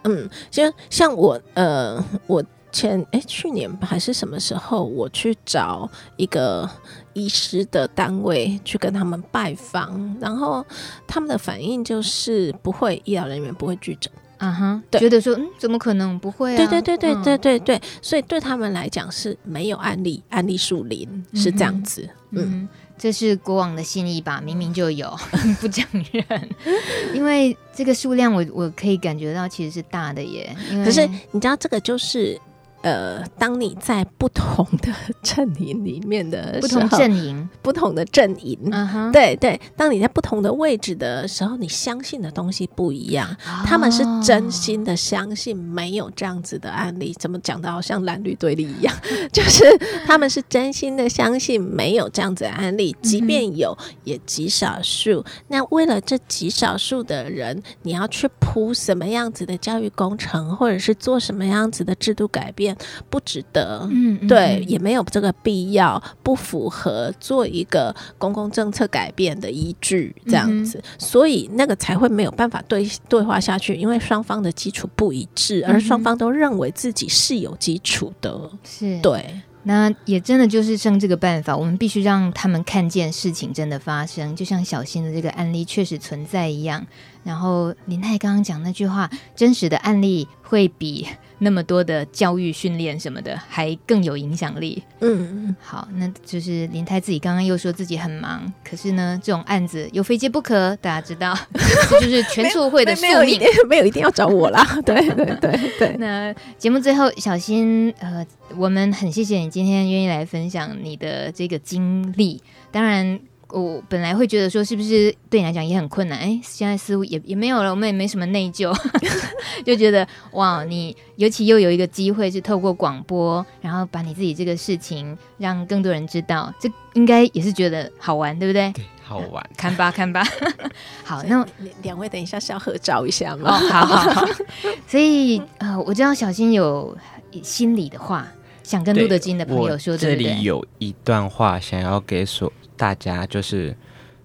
[0.05, 2.41] 嗯，像像我，呃，我。
[2.75, 6.69] 前哎，去年还是什么时候，我去找一个
[7.13, 10.65] 医师的单位去跟他们拜访，然后
[11.07, 16.57] 他们的反应就是不会，医疗人员不会拒诊，啊哈，对，觉得说嗯，怎么可能不会啊？
[16.57, 22.01] 对对对对对对对，所以对他们来讲是没有案例，案例树林是这样子，
[22.31, 24.41] 嗯，嗯，嗯，这是国王的心意吧？
[24.43, 25.17] 明明就有，
[25.61, 26.49] 不讲人，
[27.15, 30.53] 因为这个数量我我可以感觉到其实是大的耶，
[30.83, 32.37] 可是你知道这个就是。
[32.85, 39.11] 呃，当你在不同的阵营里面的，不同阵营，不同的阵营，uh huh.
[39.11, 43.27] 对对，当你在不同的位置的时候，你相信的东西不一样。
[43.27, 43.65] Oh.
[43.65, 48.95] 他们是真心的相信没有这样子的案例，怎么讲的好像蓝绿对立一样？
[49.33, 49.65] 就是
[50.05, 55.25] 他们是真心的相信没有这样子的案例，即便有，也极少数。
[55.47, 62.74] 那为了这极少数的人，你要去铺什么样子的教育工程，或者是做什么样子的制度改变？
[63.09, 78.99] 不值得，嗯，对，也没有这个必要，不符合做一个公共政策改变的依据，这样子，嗯、所以那个才会没有办法对对话下去，因为双方的基础不一致，而双方都认为自己是有基础的，是。
[79.01, 79.41] 对。
[79.67, 86.85] 那也真的就是剩这个办法，我们必须让他们看见事情真的发生，就像小新的这个案例确实存在一样。
[87.23, 91.07] 然后林太刚刚讲那句话，真实的案例会比
[91.39, 94.81] 那么多的教育训练什么的还更有影响力。
[95.01, 101.37] 嗯嗯，好，那就是林太自己刚刚又说自己很忙，可是呢，这种案子又非接不可，大家知道，
[101.89, 103.11] 这就是全促会的宿命。
[103.11, 104.65] 没有一定， 没有一定要找我啦。
[104.85, 105.95] 对对对对。
[105.97, 108.25] 那节目最后，小新，呃，
[108.57, 113.19] 我们很谢谢你今天愿意来分享你的这个经历，当然。
[113.61, 116.19] 我本来会觉得说，是不是对你来讲也很困难？
[116.19, 118.75] 哎，现在似乎也也没有了，我们也没什么内疚，
[119.65, 128.71] 就觉得哇，你尤其又有一个机会是透过广播，然后把你自己这个事情让更多人知道，这应该也是觉得好玩，对不对？
[128.73, 130.21] 对，好玩，嗯、看吧，看吧。
[131.05, 131.45] 好，那
[131.81, 133.57] 两位等一下是要合照一下吗？
[133.57, 134.27] 哦，好好好。
[134.85, 136.97] 所以呃，我知道小新有。
[137.43, 138.25] 心里的话，
[138.65, 140.29] 想跟路德金的朋友说，对不对？
[140.29, 143.75] 这里有一段话想要给所大家，就是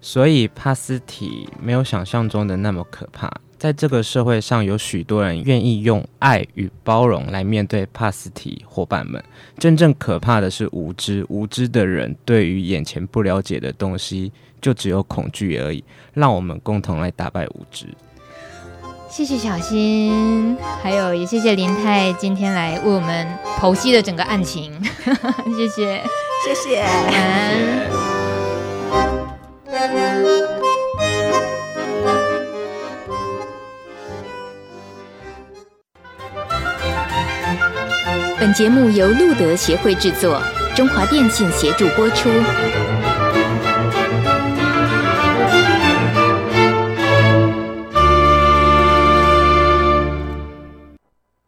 [0.01, 3.31] 所以帕斯提没有想象中的那么可怕。
[3.59, 9.23] 在这个社会上，有许多人愿意用爱与包容来面对帕斯提伙伴们。
[9.59, 15.83] 真正可怕的是无知，无知的人对于眼前不了解的东西，就只有恐惧而已。
[16.15, 17.85] 让我们共同来打败无知。
[19.11, 23.27] 谢谢小新，还有也谢谢林太今天来为我们
[23.59, 24.71] 剖析了整个案情。
[25.57, 26.01] 谢谢，
[26.45, 26.81] 谢谢。
[26.81, 27.91] 嗯
[38.39, 40.41] 本节目由路德协会制作，
[40.73, 42.29] 中华电信协助播出。